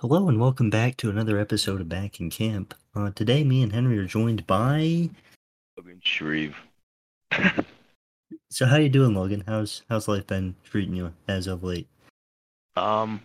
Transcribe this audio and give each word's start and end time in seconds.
Hello 0.00 0.28
and 0.28 0.40
welcome 0.40 0.70
back 0.70 0.96
to 0.98 1.10
another 1.10 1.38
episode 1.40 1.80
of 1.80 1.88
Back 1.88 2.20
in 2.20 2.30
Camp. 2.30 2.72
Uh, 2.94 3.10
today, 3.10 3.42
me 3.42 3.64
and 3.64 3.72
Henry 3.72 3.98
are 3.98 4.06
joined 4.06 4.46
by. 4.46 5.10
Logan 5.76 6.00
Shreve. 6.04 6.56
So, 8.48 8.64
how 8.66 8.76
you 8.76 8.88
doing, 8.88 9.12
Logan? 9.14 9.42
How's 9.44 9.82
how's 9.90 10.06
life 10.06 10.26
been 10.28 10.54
treating 10.62 10.94
you 10.94 11.12
as 11.26 11.48
of 11.48 11.64
late? 11.64 11.88
um, 12.76 13.20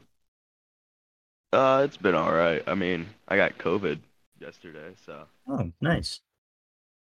uh, 1.52 1.84
it's 1.86 1.98
been 1.98 2.16
all 2.16 2.34
right. 2.34 2.64
I 2.66 2.74
mean, 2.74 3.06
I 3.28 3.38
got 3.38 3.60
COVID 3.60 4.00
yesterday, 4.40 4.96
so 5.06 5.26
Oh, 5.48 5.72
nice. 5.80 6.22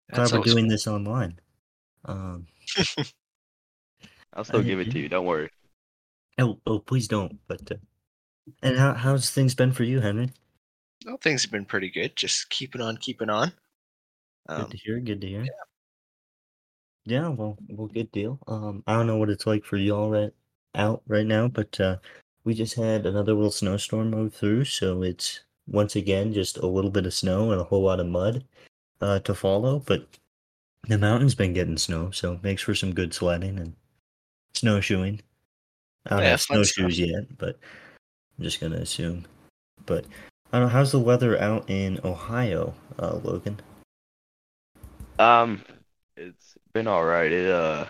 That's 0.08 0.30
Glad 0.30 0.32
we're 0.32 0.38
always 0.38 0.54
doing 0.54 0.68
this 0.68 0.86
online. 0.86 1.40
Um, 2.04 2.46
I'll 4.34 4.44
still 4.44 4.60
I 4.60 4.62
give 4.62 4.78
it 4.78 4.92
to 4.92 4.98
you. 5.00 5.08
Don't 5.08 5.26
worry. 5.26 5.50
oh, 6.38 6.60
oh, 6.64 6.78
please 6.78 7.08
don't. 7.08 7.40
But 7.48 7.72
uh, 7.72 7.74
and 8.62 8.76
how 8.78 8.94
how's 8.94 9.30
things 9.30 9.54
been 9.54 9.72
for 9.72 9.84
you, 9.84 10.00
Henry? 10.00 10.30
Well, 11.06 11.18
things 11.18 11.42
have 11.42 11.52
been 11.52 11.64
pretty 11.64 11.90
good. 11.90 12.16
Just 12.16 12.50
keeping 12.50 12.80
on, 12.80 12.96
keeping 12.96 13.30
on. 13.30 13.52
Good 14.48 14.62
Um, 14.64 14.70
to 14.70 14.76
hear. 14.76 15.00
Good 15.00 15.20
to 15.20 15.26
hear. 15.28 15.42
Yeah. 15.44 15.50
Yeah, 17.04 17.28
well, 17.28 17.56
well, 17.68 17.86
good 17.86 18.12
deal. 18.12 18.38
Um, 18.46 18.82
I 18.86 18.92
don't 18.94 19.06
know 19.06 19.16
what 19.16 19.30
it's 19.30 19.46
like 19.46 19.64
for 19.64 19.78
y'all 19.78 20.10
right 20.10 20.32
out 20.74 21.02
right 21.06 21.26
now, 21.26 21.48
but 21.48 21.78
uh, 21.80 21.96
we 22.44 22.52
just 22.52 22.74
had 22.74 23.06
another 23.06 23.32
little 23.32 23.50
snowstorm 23.50 24.10
move 24.10 24.34
through, 24.34 24.64
so 24.66 25.02
it's 25.02 25.40
once 25.66 25.96
again 25.96 26.32
just 26.34 26.58
a 26.58 26.66
little 26.66 26.90
bit 26.90 27.06
of 27.06 27.14
snow 27.14 27.50
and 27.52 27.60
a 27.60 27.64
whole 27.64 27.82
lot 27.82 28.00
of 28.00 28.06
mud 28.06 28.44
uh, 29.00 29.20
to 29.20 29.34
follow. 29.34 29.78
But 29.78 30.06
the 30.86 30.98
mountain's 30.98 31.34
been 31.34 31.54
getting 31.54 31.78
snow, 31.78 32.10
so 32.10 32.34
it 32.34 32.42
makes 32.42 32.62
for 32.62 32.74
some 32.74 32.94
good 32.94 33.14
sledding 33.14 33.58
and 33.58 33.74
snowshoeing. 34.54 35.20
I 36.06 36.10
don't 36.10 36.20
Yeah, 36.20 36.30
have 36.30 36.42
snowshoes 36.42 36.98
yet, 36.98 37.38
but 37.38 37.58
I'm 38.38 38.44
just 38.44 38.60
gonna 38.60 38.76
assume. 38.76 39.26
But 39.84 40.04
I 40.52 40.58
don't 40.58 40.68
know. 40.68 40.72
How's 40.72 40.92
the 40.92 41.00
weather 41.00 41.38
out 41.40 41.68
in 41.68 42.00
Ohio, 42.04 42.74
uh, 42.98 43.16
Logan? 43.16 43.60
Um, 45.18 45.62
it's 46.16 46.56
been 46.72 46.86
all 46.86 47.04
right. 47.04 47.30
It 47.30 47.50
uh, 47.50 47.86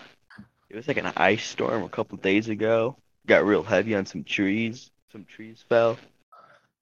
it 0.69 0.75
was 0.75 0.87
like 0.87 0.97
an 0.97 1.11
ice 1.15 1.47
storm 1.47 1.83
a 1.83 1.89
couple 1.89 2.17
days 2.17 2.49
ago. 2.49 2.97
Got 3.27 3.45
real 3.45 3.63
heavy 3.63 3.95
on 3.95 4.05
some 4.05 4.23
trees. 4.23 4.91
Some 5.11 5.25
trees 5.25 5.63
fell. 5.67 5.97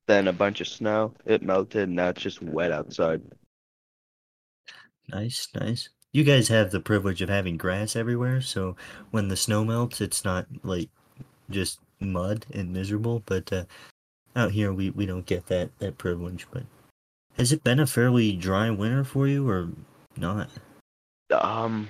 Then 0.08 0.28
a 0.28 0.34
bunch 0.34 0.61
of 0.61 0.67
snow. 0.67 1.13
It 1.25 1.44
melted. 1.44 1.84
And 1.84 1.95
now 1.95 2.09
it's 2.09 2.22
just 2.22 2.41
wet 2.41 2.72
outside. 2.72 3.22
Nice, 5.09 5.47
nice. 5.56 5.89
You 6.13 6.23
guys 6.23 6.47
have 6.47 6.72
the 6.72 6.80
privilege 6.80 7.22
of 7.22 7.30
having 7.30 7.58
grass 7.58 7.95
everywhere, 7.95 8.41
so 8.41 8.75
when 9.11 9.28
the 9.28 9.38
snow 9.38 9.63
melts, 9.63 10.02
it's 10.02 10.25
not 10.25 10.47
like 10.63 10.89
just 11.50 11.80
mud 12.00 12.45
and 12.52 12.73
miserable. 12.73 13.23
But 13.26 13.52
uh, 13.52 13.64
out 14.36 14.52
here, 14.52 14.72
we, 14.73 14.90
we 14.90 15.06
don't 15.06 15.26
get 15.26 15.48
that 15.48 15.78
that 15.80 15.98
privilege. 15.98 16.48
But 16.52 16.64
has 17.38 17.52
it 17.52 17.64
been 17.64 17.80
a 17.80 17.88
fairly 17.88 18.34
dry 18.36 18.70
winter 18.70 19.03
for 19.03 19.28
you, 19.28 19.48
or 19.48 19.70
not? 20.16 20.50
Um, 21.31 21.88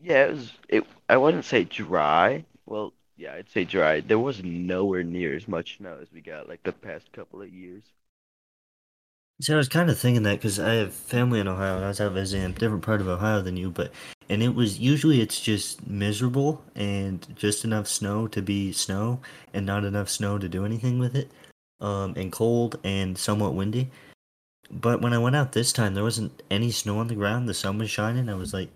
yeah, 0.00 0.24
it 0.24 0.30
was. 0.32 0.52
It. 0.68 0.86
I 1.08 1.16
wouldn't 1.16 1.44
say 1.44 1.64
dry. 1.64 2.44
Well, 2.66 2.92
yeah, 3.16 3.34
I'd 3.34 3.50
say 3.50 3.64
dry. 3.64 4.00
There 4.00 4.18
was 4.18 4.42
nowhere 4.42 5.02
near 5.02 5.34
as 5.36 5.46
much 5.46 5.78
snow 5.78 5.98
as 6.00 6.08
we 6.12 6.20
got 6.20 6.48
like 6.48 6.62
the 6.62 6.72
past 6.72 7.12
couple 7.12 7.42
of 7.42 7.52
years. 7.52 7.82
So 9.42 9.54
I 9.54 9.56
was 9.56 9.68
kind 9.68 9.90
of 9.90 9.98
thinking 9.98 10.22
that 10.22 10.38
because 10.38 10.60
I 10.60 10.74
have 10.74 10.94
family 10.94 11.40
in 11.40 11.48
Ohio, 11.48 11.74
and 11.74 11.84
I 11.84 11.88
was 11.88 12.00
out 12.00 12.12
visiting 12.12 12.46
a 12.46 12.50
different 12.50 12.84
part 12.84 13.00
of 13.00 13.08
Ohio 13.08 13.42
than 13.42 13.56
you, 13.56 13.72
but 13.72 13.90
and 14.28 14.40
it 14.40 14.54
was 14.54 14.78
usually 14.78 15.20
it's 15.20 15.40
just 15.40 15.84
miserable 15.84 16.62
and 16.76 17.26
just 17.34 17.64
enough 17.64 17.88
snow 17.88 18.28
to 18.28 18.40
be 18.40 18.70
snow, 18.70 19.20
and 19.52 19.66
not 19.66 19.84
enough 19.84 20.08
snow 20.08 20.38
to 20.38 20.48
do 20.48 20.64
anything 20.64 21.00
with 21.00 21.16
it, 21.16 21.28
um, 21.80 22.14
and 22.16 22.30
cold 22.30 22.78
and 22.84 23.18
somewhat 23.18 23.54
windy. 23.54 23.90
But 24.70 25.02
when 25.02 25.12
I 25.12 25.18
went 25.18 25.34
out 25.34 25.50
this 25.50 25.72
time, 25.72 25.94
there 25.94 26.04
wasn't 26.04 26.40
any 26.48 26.70
snow 26.70 26.98
on 27.00 27.08
the 27.08 27.16
ground. 27.16 27.48
The 27.48 27.54
sun 27.54 27.78
was 27.78 27.90
shining. 27.90 28.28
I 28.28 28.34
was 28.34 28.54
like, 28.54 28.70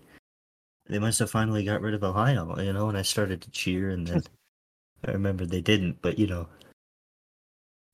they 0.87 0.99
must 0.99 1.19
have 1.19 1.31
finally 1.31 1.63
got 1.63 1.81
rid 1.81 1.93
of 1.93 2.03
Ohio, 2.03 2.59
you 2.59 2.73
know. 2.73 2.89
And 2.89 2.97
I 2.97 3.03
started 3.03 3.39
to 3.43 3.51
cheer, 3.51 3.91
and 3.91 4.05
then 4.05 4.21
I 5.05 5.11
remembered 5.11 5.49
they 5.49 5.61
didn't. 5.61 6.01
But 6.01 6.19
you 6.19 6.27
know, 6.27 6.49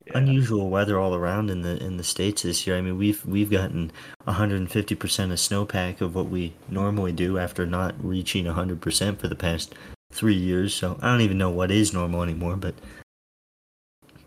Yeah. 0.05 0.17
unusual 0.17 0.69
weather 0.69 0.99
all 0.99 1.15
around 1.15 1.49
in 1.49 1.61
the 1.61 1.81
in 1.81 1.97
the 1.97 2.03
states 2.03 2.41
this 2.41 2.67
year. 2.67 2.77
I 2.77 2.81
mean, 2.81 2.97
we've 2.97 3.25
we've 3.25 3.49
gotten 3.49 3.91
150% 4.27 4.61
of 4.69 4.69
snowpack 4.69 6.01
of 6.01 6.15
what 6.15 6.27
we 6.27 6.53
normally 6.69 7.13
do 7.13 7.37
after 7.37 7.65
not 7.65 7.95
reaching 8.03 8.45
100% 8.45 9.17
for 9.17 9.27
the 9.27 9.35
past 9.35 9.75
three 10.11 10.35
years. 10.35 10.73
So 10.73 10.97
I 11.01 11.11
don't 11.11 11.21
even 11.21 11.37
know 11.37 11.49
what 11.49 11.71
is 11.71 11.93
normal 11.93 12.21
anymore. 12.23 12.57
But 12.57 12.75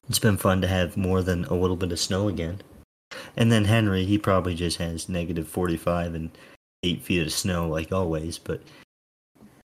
it's 0.09 0.19
been 0.19 0.37
fun 0.39 0.61
to 0.63 0.69
have 0.69 0.97
more 0.97 1.23
than 1.23 1.45
a 1.47 1.55
little 1.55 1.77
bit 1.77 1.93
of 1.93 1.99
snow 1.99 2.29
again. 2.29 2.63
And 3.37 3.53
then 3.53 3.67
Henry, 3.67 4.05
he 4.05 4.19
probably 4.19 4.55
just 4.55 4.79
has 4.79 5.09
negative 5.09 5.49
45 5.49 6.15
and 6.15 6.31
eight 6.83 7.03
feet 7.03 7.23
of 7.27 7.33
snow 7.33 7.69
like 7.69 7.93
always. 7.93 8.39
But 8.39 8.63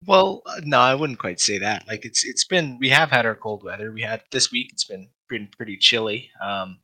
well, 0.06 0.42
uh, 0.46 0.60
no, 0.64 0.78
I 0.78 0.94
wouldn't 0.94 1.18
quite 1.18 1.40
say 1.40 1.58
that. 1.58 1.86
Like 1.88 2.04
it's 2.04 2.24
it's 2.24 2.44
been 2.44 2.78
we 2.78 2.90
have 2.90 3.10
had 3.10 3.26
our 3.26 3.34
cold 3.34 3.64
weather. 3.64 3.90
We 3.92 4.02
had 4.02 4.22
this 4.30 4.52
week. 4.52 4.70
It's 4.72 4.84
been 4.84 5.08
been 5.28 5.48
pretty 5.56 5.76
chilly. 5.76 6.30
Um, 6.42 6.78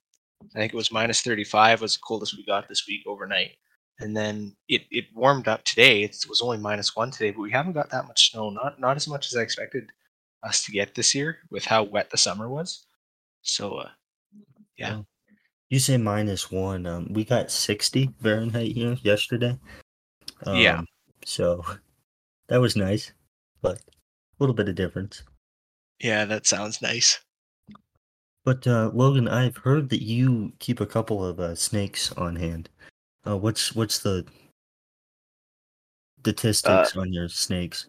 I 0.54 0.58
think 0.58 0.72
it 0.72 0.76
was 0.76 0.91
minus 0.92 1.20
35 1.22 1.80
was 1.82 1.94
the 1.94 2.00
coldest 2.06 2.36
we 2.36 2.44
got 2.44 2.69
this 2.69 2.86
week 2.88 3.03
overnight. 3.06 3.53
And 4.00 4.16
then 4.16 4.56
it, 4.69 4.82
it 4.91 5.04
warmed 5.14 5.47
up 5.48 5.64
today. 5.64 6.03
It 6.03 6.16
was 6.28 6.41
only 6.42 6.58
minus 6.58 6.97
one 6.97 7.10
today, 7.10 7.30
but 7.30 7.42
we 7.42 7.53
haven't 7.53 7.75
got 7.75 7.91
that 7.91 8.06
much 8.06 8.30
snow. 8.32 8.50
Not 8.50 8.80
not 8.80 8.97
as 8.97 9.06
much 9.06 9.26
as 9.26 9.36
I 9.36 9.42
expected 9.42 9.91
us 10.42 10.64
to 10.64 10.72
get 10.72 10.94
this 10.94 11.14
year 11.14 11.38
with 11.50 11.64
how 11.64 11.84
wet 11.84 12.10
the 12.10 12.16
summer 12.16 12.48
was. 12.48 12.86
So 13.42 13.75
uh, 13.76 13.91
yeah. 14.76 14.97
Wow. 14.97 15.06
you 15.70 15.78
say 15.78 15.97
minus 15.98 16.50
one. 16.50 16.86
Um, 16.86 17.12
we 17.12 17.24
got 17.24 17.50
60 17.53 18.10
Fahrenheit 18.20 18.72
here 18.72 18.97
yesterday. 19.03 19.59
Yeah. 20.47 20.78
Um, 20.78 20.86
So 21.24 21.64
that 22.48 22.60
was 22.60 22.74
nice, 22.76 23.12
but 23.60 23.78
a 23.78 23.82
little 24.41 24.54
bit 24.54 24.69
of 24.69 24.74
difference. 24.74 25.22
yeah, 26.00 26.24
that 26.24 26.47
sounds 26.47 26.82
nice. 26.82 27.20
But 28.44 28.66
uh, 28.66 28.91
Logan, 28.92 29.28
I've 29.28 29.56
heard 29.56 29.88
that 29.91 30.03
you 30.03 30.53
keep 30.58 30.80
a 30.80 30.86
couple 30.86 31.25
of 31.25 31.38
uh, 31.38 31.54
snakes 31.54 32.12
on 32.12 32.36
hand. 32.36 32.69
Uh, 33.26 33.36
what's 33.36 33.75
what's 33.75 34.00
the 34.00 34.26
statistics 36.20 36.97
on 36.97 37.12
your 37.12 37.28
snakes? 37.28 37.86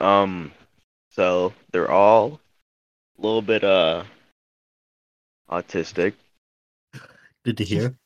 Um, 0.00 0.52
so 1.10 1.52
they're 1.72 1.90
all 1.90 2.40
a 3.18 3.22
little 3.22 3.42
bit 3.42 3.64
uh 3.64 4.04
autistic. 5.50 6.14
Good 7.44 7.56
to 7.58 7.64
hear. 7.64 7.96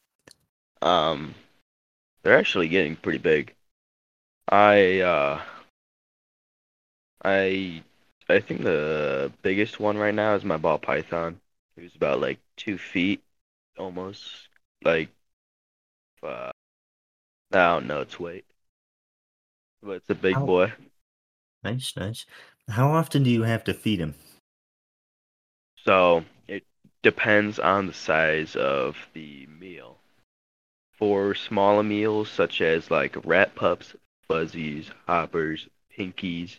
Um, 0.82 1.34
they're 2.22 2.36
actually 2.36 2.68
getting 2.68 2.94
pretty 2.94 3.16
big. 3.16 3.54
I 4.50 5.00
uh, 5.00 5.40
I 7.24 7.82
I 8.28 8.40
think 8.40 8.62
the 8.62 9.32
biggest 9.42 9.78
one 9.78 9.98
right 9.98 10.14
now 10.14 10.34
is 10.34 10.44
my 10.44 10.56
ball 10.56 10.78
python. 10.78 11.40
Who's 11.76 11.94
about 11.94 12.20
like 12.20 12.38
two 12.56 12.78
feet, 12.78 13.22
almost 13.78 14.22
like. 14.82 15.08
Uh, 16.22 16.50
I 17.52 17.56
don't 17.74 17.86
know 17.86 18.00
its 18.00 18.18
weight, 18.18 18.46
but 19.82 19.96
it's 19.96 20.10
a 20.10 20.14
big 20.14 20.34
How- 20.34 20.46
boy. 20.46 20.72
Nice, 21.62 21.94
nice. 21.96 22.26
How 22.68 22.90
often 22.92 23.22
do 23.22 23.30
you 23.30 23.42
have 23.42 23.64
to 23.64 23.74
feed 23.74 23.98
him? 24.00 24.14
So 25.84 26.24
it 26.48 26.64
depends 27.02 27.58
on 27.58 27.86
the 27.86 27.92
size 27.94 28.56
of 28.56 28.96
the 29.12 29.46
meal. 29.46 29.98
For 30.92 31.34
smaller 31.34 31.82
meals 31.82 32.30
such 32.30 32.60
as 32.60 32.90
like 32.90 33.16
rat 33.24 33.54
pups, 33.54 33.94
fuzzies, 34.28 34.90
hoppers, 35.06 35.68
pinkies, 35.96 36.58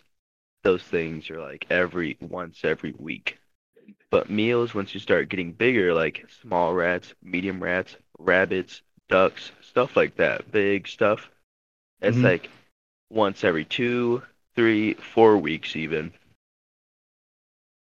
those 0.66 0.82
things 0.82 1.30
are 1.30 1.40
like 1.40 1.64
every 1.70 2.16
once 2.20 2.64
every 2.64 2.92
week. 2.98 3.38
But 4.10 4.28
meals 4.28 4.74
once 4.74 4.94
you 4.94 4.98
start 4.98 5.28
getting 5.28 5.52
bigger 5.52 5.94
like 5.94 6.26
small 6.42 6.74
rats, 6.74 7.14
medium 7.22 7.62
rats, 7.62 7.94
rabbits, 8.18 8.82
ducks, 9.08 9.52
stuff 9.62 9.96
like 9.96 10.16
that, 10.16 10.50
big 10.50 10.88
stuff, 10.88 11.30
it's 12.00 12.16
Mhm. 12.16 12.24
like 12.24 12.50
once 13.10 13.44
every 13.44 13.64
two, 13.64 14.22
three, 14.56 14.94
four 14.94 15.38
weeks 15.38 15.76
even. 15.76 16.12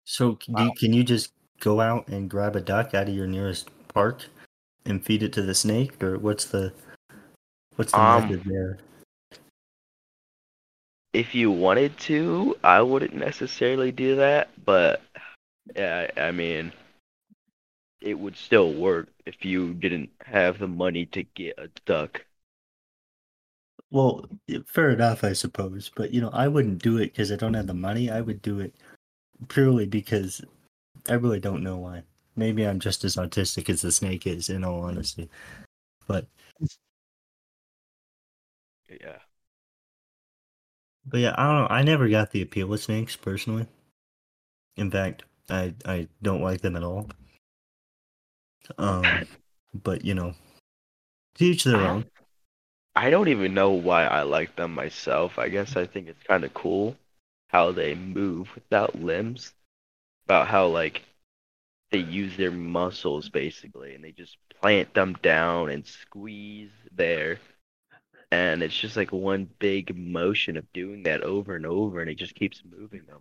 So 0.04 0.38
c- 0.40 0.54
do 0.54 0.64
you, 0.64 0.72
can 0.72 0.94
you 0.94 1.04
just 1.04 1.34
go 1.60 1.82
out 1.82 2.08
and 2.08 2.30
grab 2.30 2.56
a 2.56 2.60
duck 2.62 2.94
out 2.94 3.06
of 3.06 3.14
your 3.14 3.26
nearest 3.26 3.68
park 3.88 4.24
and 4.86 5.04
feed 5.04 5.22
it 5.22 5.34
to 5.34 5.42
the 5.42 5.54
snake, 5.54 6.02
or 6.02 6.18
what's 6.18 6.46
the 6.46 6.72
what's 7.76 7.92
the 7.92 7.98
Um, 7.98 8.28
method 8.28 8.42
there? 8.46 8.78
If 11.12 11.34
you 11.34 11.50
wanted 11.50 11.98
to, 12.00 12.56
I 12.64 12.82
wouldn't 12.82 13.14
necessarily 13.14 13.92
do 13.92 14.16
that, 14.16 14.50
but 14.64 15.02
yeah, 15.76 16.10
I 16.16 16.32
mean, 16.32 16.72
it 18.02 18.18
would 18.18 18.36
still 18.36 18.72
work 18.74 19.08
if 19.24 19.44
you 19.46 19.72
didn't 19.74 20.10
have 20.26 20.58
the 20.58 20.68
money 20.68 21.06
to 21.06 21.22
get 21.22 21.58
a 21.58 21.68
duck. 21.86 22.24
Well, 23.90 24.24
fair 24.66 24.90
enough, 24.90 25.22
I 25.24 25.32
suppose. 25.34 25.90
But 25.94 26.12
you 26.12 26.20
know, 26.20 26.30
I 26.30 26.48
wouldn't 26.48 26.82
do 26.82 26.98
it 26.98 27.06
because 27.12 27.30
I 27.30 27.36
don't 27.36 27.54
have 27.54 27.66
the 27.66 27.74
money. 27.74 28.10
I 28.10 28.20
would 28.20 28.42
do 28.42 28.58
it 28.60 28.74
purely 29.48 29.86
because 29.86 30.42
I 31.10 31.14
really 31.14 31.40
don't 31.40 31.62
know 31.64 31.78
why. 31.78 32.04
maybe 32.36 32.66
I'm 32.66 32.80
just 32.80 33.04
as 33.04 33.16
autistic 33.16 33.70
as 33.70 33.82
the 33.82 33.92
snake 33.92 34.26
is, 34.26 34.50
in 34.50 34.64
all 34.64 34.82
honesty. 34.84 35.30
But 36.08 36.28
Yeah. 38.88 39.18
But 41.06 41.20
yeah, 41.20 41.34
I 41.36 41.46
don't 41.46 41.60
know. 41.62 41.74
I 41.74 41.82
never 41.82 42.08
got 42.08 42.30
the 42.30 42.42
appeal 42.42 42.72
of 42.72 42.80
snakes 42.80 43.16
personally. 43.16 43.66
In 44.76 44.90
fact, 44.90 45.24
I 45.48 45.74
I 45.84 46.08
don't 46.22 46.42
like 46.42 46.60
them 46.60 46.76
at 46.76 46.82
all. 46.82 47.08
Um, 48.78 49.04
but 49.74 50.04
you 50.04 50.14
know, 50.14 50.34
to 51.36 51.44
each 51.44 51.64
their 51.64 51.76
own. 51.76 52.06
I 52.94 53.08
don't 53.08 53.28
even 53.28 53.54
know 53.54 53.70
why 53.70 54.04
I 54.04 54.22
like 54.22 54.54
them 54.56 54.74
myself. 54.74 55.38
I 55.38 55.48
guess 55.48 55.76
I 55.76 55.86
think 55.86 56.08
it's 56.08 56.22
kind 56.24 56.44
of 56.44 56.52
cool 56.52 56.96
how 57.48 57.72
they 57.72 57.94
move 57.94 58.54
without 58.54 58.94
limbs. 59.00 59.52
About 60.26 60.46
how 60.46 60.68
like 60.68 61.02
they 61.90 61.98
use 61.98 62.36
their 62.36 62.50
muscles 62.50 63.28
basically 63.28 63.94
and 63.94 64.04
they 64.04 64.12
just 64.12 64.36
plant 64.60 64.94
them 64.94 65.14
down 65.22 65.70
and 65.70 65.86
squeeze 65.86 66.70
there. 66.94 67.38
And 68.32 68.62
it's 68.62 68.76
just 68.76 68.96
like 68.96 69.12
one 69.12 69.46
big 69.58 69.94
motion 69.94 70.56
of 70.56 70.72
doing 70.72 71.02
that 71.02 71.22
over 71.22 71.54
and 71.54 71.66
over 71.66 72.00
and 72.00 72.10
it 72.10 72.16
just 72.16 72.34
keeps 72.34 72.62
moving 72.68 73.02
them. 73.06 73.20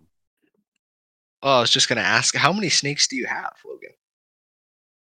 Oh, 1.42 1.58
I 1.58 1.60
was 1.60 1.70
just 1.70 1.88
gonna 1.88 2.00
ask, 2.00 2.34
how 2.34 2.52
many 2.52 2.70
snakes 2.70 3.06
do 3.08 3.16
you 3.16 3.26
have, 3.26 3.52
Logan? 3.64 3.90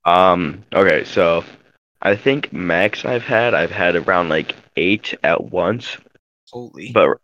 Um, 0.05 0.63
okay, 0.73 1.03
so 1.03 1.43
I 2.01 2.15
think 2.15 2.53
max 2.53 3.03
I've 3.03 3.23
had, 3.23 3.53
I've 3.53 3.71
had 3.71 3.97
around 3.97 4.29
like 4.29 4.55
eight 4.77 5.13
at 5.23 5.51
once, 5.51 5.97
Holy. 6.49 6.91
but 6.93 7.17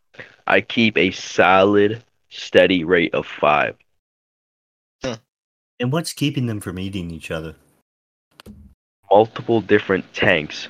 I 0.46 0.60
keep 0.60 0.98
a 0.98 1.12
solid, 1.12 2.04
steady 2.30 2.84
rate 2.84 3.14
of 3.16 3.26
five. 3.26 3.78
And 5.80 5.92
what's 5.92 6.14
keeping 6.14 6.46
them 6.46 6.62
from 6.62 6.80
eating 6.80 7.12
each 7.12 7.32
other? 7.32 7.56
Multiple 9.12 9.62
different 9.62 10.14
tanks. 10.14 10.68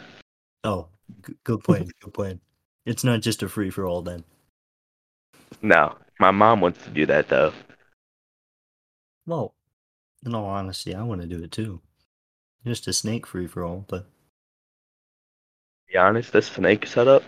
Oh, 0.63 0.83
g- 0.83 0.94
good 1.43 1.63
plan, 1.63 1.89
good 2.01 2.13
plan. 2.13 2.39
It's 2.85 3.03
not 3.03 3.21
just 3.21 3.43
a 3.43 3.49
free 3.49 3.69
for 3.69 3.85
all 3.85 4.01
then. 4.01 4.23
No, 5.61 5.97
my 6.19 6.31
mom 6.31 6.61
wants 6.61 6.83
to 6.85 6.89
do 6.91 7.05
that 7.07 7.27
though. 7.27 7.53
Well, 9.27 9.53
in 10.25 10.33
all 10.33 10.45
honesty, 10.45 10.95
I 10.95 11.03
want 11.03 11.21
to 11.21 11.27
do 11.27 11.43
it 11.43 11.51
too. 11.51 11.81
Just 12.65 12.87
a 12.87 12.93
snake 12.93 13.27
free 13.27 13.47
for 13.47 13.63
all, 13.63 13.85
but 13.87 14.07
be 15.87 15.97
honest, 15.97 16.31
this 16.33 16.47
snake 16.47 16.85
setup, 16.87 17.23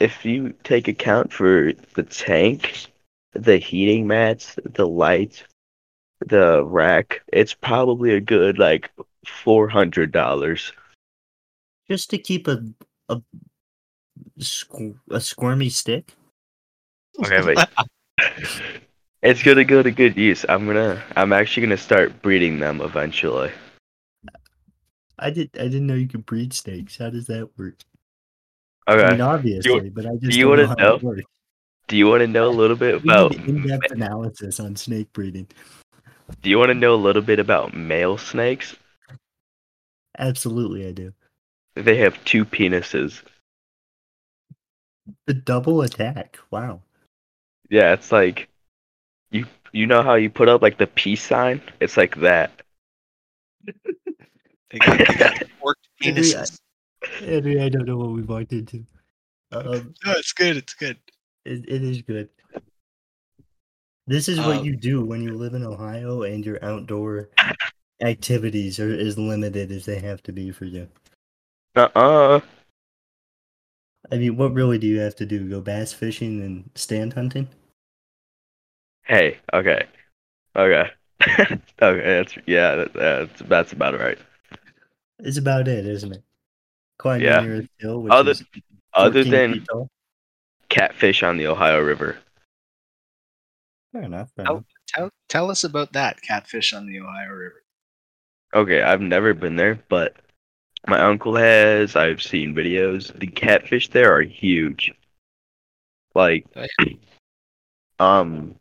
if 0.00 0.24
you 0.24 0.54
take 0.64 0.88
account 0.88 1.32
for 1.32 1.72
the 1.94 2.02
tank, 2.02 2.86
the 3.32 3.58
heating 3.58 4.06
mats, 4.06 4.56
the 4.64 4.86
lights, 4.86 5.44
the 6.26 6.64
rack, 6.64 7.22
it's 7.32 7.54
probably 7.54 8.14
a 8.14 8.20
good 8.20 8.58
like 8.58 8.90
four 9.26 9.68
hundred 9.68 10.12
dollars. 10.12 10.72
just 11.88 12.10
to 12.10 12.18
keep 12.18 12.48
a 12.48 12.62
a 13.10 13.22
squ- 14.40 14.98
a 15.10 15.20
squirmy 15.20 15.68
stick. 15.68 16.14
Okay, 17.22 17.54
but 17.54 17.68
it's 19.22 19.42
gonna 19.42 19.64
go 19.64 19.82
to 19.82 19.90
good 19.90 20.16
use. 20.16 20.44
I'm 20.48 20.66
gonna, 20.66 21.02
I'm 21.16 21.32
actually 21.32 21.66
gonna 21.66 21.76
start 21.76 22.22
breeding 22.22 22.58
them 22.58 22.80
eventually. 22.80 23.50
I 25.18 25.30
did 25.30 25.50
I 25.54 25.64
didn't 25.64 25.86
know 25.86 25.94
you 25.94 26.08
could 26.08 26.24
breed 26.24 26.52
snakes. 26.52 26.96
How 26.96 27.10
does 27.10 27.26
that 27.26 27.50
work? 27.58 27.76
Okay. 28.88 29.04
I 29.04 29.10
mean, 29.10 29.20
obviously, 29.20 29.90
but 29.90 30.06
I 30.06 30.16
just 30.16 30.38
don't 30.38 30.48
wanna 30.48 30.74
know 30.76 30.96
know? 30.96 31.22
Do 31.90 31.96
you 31.96 32.06
want 32.06 32.20
to 32.20 32.28
know 32.28 32.48
a 32.48 32.54
little 32.54 32.76
bit 32.76 33.02
about? 33.02 33.34
in-depth 33.34 33.90
analysis 33.90 34.60
on 34.60 34.76
snake 34.76 35.12
breeding. 35.12 35.48
Do 36.40 36.48
you 36.48 36.56
want 36.56 36.68
to 36.68 36.74
know 36.74 36.94
a 36.94 37.02
little 37.02 37.20
bit 37.20 37.40
about 37.40 37.74
male 37.74 38.16
snakes? 38.16 38.76
Absolutely, 40.16 40.86
I 40.86 40.92
do. 40.92 41.12
They 41.74 41.96
have 41.98 42.22
two 42.24 42.44
penises. 42.44 43.22
The 45.26 45.34
double 45.34 45.82
attack. 45.82 46.38
Wow. 46.50 46.82
Yeah, 47.68 47.92
it's 47.92 48.10
like 48.12 48.48
you 49.30 49.46
you 49.72 49.86
know 49.86 50.02
how 50.02 50.14
you 50.14 50.28
put 50.30 50.48
up 50.48 50.62
like 50.62 50.78
the 50.78 50.86
peace 50.86 51.22
sign? 51.22 51.60
It's 51.80 51.96
like 51.96 52.16
that. 52.20 52.50
They 54.72 54.78
got, 54.78 54.98
they 54.98 55.04
got 55.18 55.42
forked 55.60 55.88
I- 56.00 56.04
penises. 56.04 56.58
Henry, 57.18 57.60
I 57.60 57.68
don't 57.68 57.86
know 57.86 57.96
what 57.96 58.10
we 58.12 58.22
walked 58.22 58.52
into. 58.52 58.84
Um, 59.50 59.94
No, 60.06 60.12
it's 60.12 60.32
good. 60.32 60.56
It's 60.56 60.74
good. 60.74 60.96
it, 61.44 61.64
it 61.68 61.82
is 61.82 62.02
good. 62.02 62.28
This 64.06 64.28
is 64.28 64.38
Um, 64.38 64.46
what 64.46 64.64
you 64.64 64.76
do 64.76 65.04
when 65.04 65.22
you 65.22 65.34
live 65.34 65.54
in 65.54 65.64
Ohio 65.64 66.22
and 66.22 66.46
your 66.46 66.64
outdoor 66.64 67.30
activities 68.00 68.78
are 68.78 68.92
as 68.92 69.18
limited 69.18 69.72
as 69.72 69.86
they 69.86 69.98
have 69.98 70.22
to 70.24 70.32
be 70.32 70.52
for 70.52 70.66
you. 70.66 70.86
Uh-uh. 71.74 72.40
I 74.12 74.16
mean, 74.18 74.36
what 74.36 74.52
really 74.52 74.78
do 74.78 74.86
you 74.86 74.98
have 75.00 75.16
to 75.16 75.26
do? 75.26 75.48
Go 75.48 75.60
bass 75.60 75.92
fishing 75.92 76.42
and 76.42 76.70
stand 76.74 77.14
hunting? 77.14 77.48
Hey, 79.04 79.38
okay. 79.52 79.86
Okay. 80.56 80.90
okay, 81.28 81.60
that's 81.80 82.36
yeah, 82.46 82.76
that, 82.76 82.92
that's 82.94 83.42
that's 83.42 83.72
about 83.72 83.98
right. 83.98 84.18
It's 85.18 85.36
about 85.38 85.68
it, 85.68 85.86
isn't 85.86 86.12
it? 86.12 86.24
Climbing 86.98 87.26
Yeah. 87.26 87.40
near 87.40 87.60
a 87.60 87.68
hill, 87.78 88.02
which 88.02 88.12
Other 88.12 88.30
is 88.32 88.44
other 88.94 89.24
than 89.24 89.54
feet 89.54 89.68
catfish 90.68 91.22
on 91.22 91.36
the 91.36 91.46
Ohio 91.46 91.80
River. 91.80 92.18
Fair 93.92 94.02
enough. 94.02 94.30
Fair 94.36 94.46
enough. 94.46 94.64
Tell 94.88 95.10
tell 95.28 95.50
us 95.50 95.64
about 95.64 95.92
that 95.92 96.22
catfish 96.22 96.72
on 96.72 96.86
the 96.86 97.00
Ohio 97.00 97.30
River. 97.30 97.62
Okay, 98.54 98.82
I've 98.82 99.00
never 99.00 99.34
been 99.34 99.56
there, 99.56 99.78
but 99.88 100.16
my 100.86 101.00
uncle 101.00 101.36
has. 101.36 101.96
I've 101.96 102.22
seen 102.22 102.54
videos. 102.54 103.16
The 103.18 103.26
catfish 103.26 103.88
there 103.88 104.14
are 104.14 104.22
huge. 104.22 104.92
Like, 106.14 106.46
Oh, 106.56 106.66
um, 108.04 108.56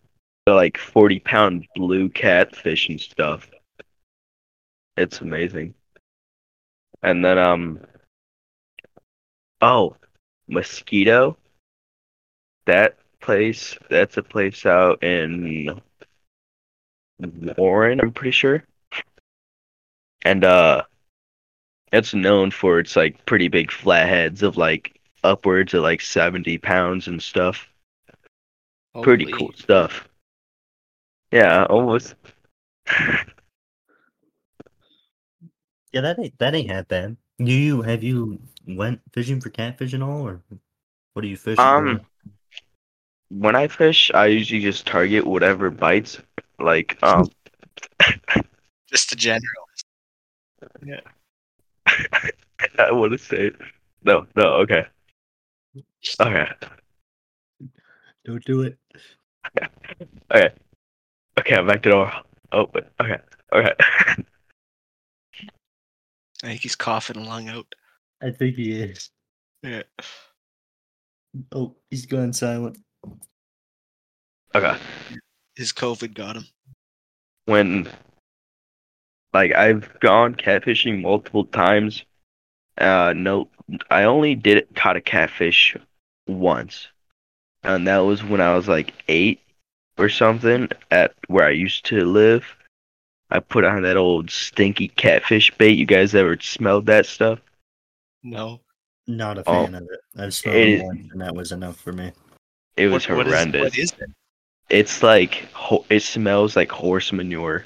they're 0.46 0.56
like 0.56 0.78
forty 0.78 1.20
pound 1.20 1.66
blue 1.76 2.10
catfish 2.10 2.90
and 2.90 3.00
stuff. 3.00 3.50
It's 4.98 5.22
amazing. 5.22 5.76
And 7.02 7.24
then 7.24 7.38
um, 7.38 7.80
oh, 9.62 9.96
mosquito. 10.48 11.38
That 12.66 12.98
place. 13.22 13.78
That's 13.90 14.18
a 14.18 14.24
place 14.24 14.66
out 14.66 15.04
in 15.04 15.82
Warren. 17.58 18.00
I'm 18.02 18.12
pretty 18.12 18.32
sure. 18.32 18.64
And 20.24 20.44
uh 20.44 20.84
it's 21.92 22.14
known 22.14 22.52
for 22.52 22.80
its 22.80 22.96
like 22.96 23.26
pretty 23.26 23.48
big 23.48 23.72
flatheads 23.72 24.44
of 24.44 24.58
like 24.58 25.00
upwards 25.24 25.74
of 25.74 25.84
like 25.84 26.02
70 26.02 26.58
pounds 26.58 27.08
and 27.08 27.22
stuff. 27.22 27.68
Pretty 29.02 29.26
cool 29.32 29.52
stuff. 29.56 30.08
Yeah, 31.32 31.66
almost. 31.66 32.16
Yeah, 35.92 36.02
that 36.02 36.20
ain't 36.20 36.38
that 36.38 36.54
ain't 36.56 36.70
that 36.70 36.88
bad. 36.88 37.18
Do 37.40 37.52
you 37.52 37.82
have 37.82 38.04
you 38.04 38.40
went 38.68 39.02
fishing 39.14 39.42
for 39.42 39.50
catfish 39.50 39.94
and 39.94 40.04
all, 40.04 40.28
or 40.28 40.42
what 41.14 41.26
are 41.26 41.28
you 41.28 41.38
fishing 41.38 41.64
Um, 41.64 42.00
for? 42.00 42.06
when 43.30 43.56
I 43.56 43.68
fish, 43.68 44.12
I 44.14 44.28
usually 44.28 44.62
just 44.62 44.86
target 44.86 45.26
whatever 45.26 45.70
bites. 45.70 46.20
Like, 46.60 46.98
um, 47.02 47.30
Just 48.90 49.10
the 49.12 49.16
general. 49.16 49.42
I 52.80 52.92
want 52.92 53.12
to 53.14 53.18
say, 53.18 53.52
no, 54.04 54.26
no, 54.36 54.44
okay, 54.56 54.86
okay, 56.22 56.48
Don't 58.26 58.44
do 58.46 58.62
it. 58.62 58.78
okay, 60.32 60.50
okay. 61.40 61.56
I'm 61.56 61.68
back 61.68 61.82
to 61.84 61.90
the 61.90 62.12
open. 62.52 62.84
Oh, 63.00 63.04
okay, 63.06 63.18
okay. 63.54 63.74
I 66.44 66.48
think 66.48 66.62
he's 66.62 66.76
coughing 66.76 67.18
a 67.18 67.24
lung 67.24 67.50
out. 67.50 67.74
I 68.22 68.32
think 68.32 68.56
he 68.56 68.72
is. 68.72 69.10
Yeah. 69.64 69.84
Oh, 71.52 71.76
he's 71.90 72.06
gone 72.06 72.34
silent. 72.34 72.78
okay. 74.56 74.78
His 75.56 75.74
COVID 75.74 76.14
got 76.14 76.38
him. 76.38 76.46
when 77.46 77.90
like 79.34 79.54
I've 79.54 80.00
gone 80.00 80.36
catfishing 80.36 81.02
multiple 81.02 81.46
times. 81.46 82.04
Uh 82.78 83.14
no 83.16 83.48
I 83.90 84.04
only 84.04 84.36
did 84.36 84.58
it, 84.58 84.76
caught 84.76 84.96
a 84.96 85.02
catfish 85.02 85.76
once. 86.28 86.88
And 87.64 87.88
that 87.88 88.00
was 88.00 88.24
when 88.24 88.42
I 88.42 88.56
was 88.56 88.68
like 88.68 88.94
8 89.08 89.40
or 89.98 90.10
something 90.10 90.70
at 90.92 91.14
where 91.28 91.46
I 91.46 91.52
used 91.52 91.86
to 91.86 92.04
live. 92.06 92.46
I 93.30 93.40
put 93.40 93.64
on 93.66 93.84
that 93.84 93.98
old 93.98 94.32
stinky 94.32 94.88
catfish 94.88 95.52
bait. 95.58 95.78
You 95.78 95.86
guys 95.86 96.16
ever 96.16 96.38
smelled 96.40 96.88
that 96.88 97.06
stuff? 97.06 97.40
No. 98.24 98.62
Not 99.06 99.38
a 99.38 99.44
Oh. 99.46 99.66
fan 99.66 99.76
of 99.76 99.84
it. 99.84 100.00
I've 100.18 100.34
smelled 100.34 100.56
It 100.58 100.68
it 100.68 100.74
is- 100.76 100.82
once, 100.84 101.12
and 101.12 101.22
that 101.22 101.36
was 101.36 101.52
enough 101.52 101.78
for 101.78 101.92
me. 101.92 102.12
It 102.78 102.88
was 102.88 103.08
What- 103.08 103.18
what 103.18 103.28
is- 103.28 103.34
horrendous. 103.34 103.62
what 103.62 103.78
is 103.78 103.92
it? 104.00 104.10
It's 104.70 105.04
like 105.04 105.52
ho- 105.54 105.86
it 105.90 106.00
smells 106.02 106.56
like 106.56 106.72
horse 106.72 107.12
manure. 107.12 107.66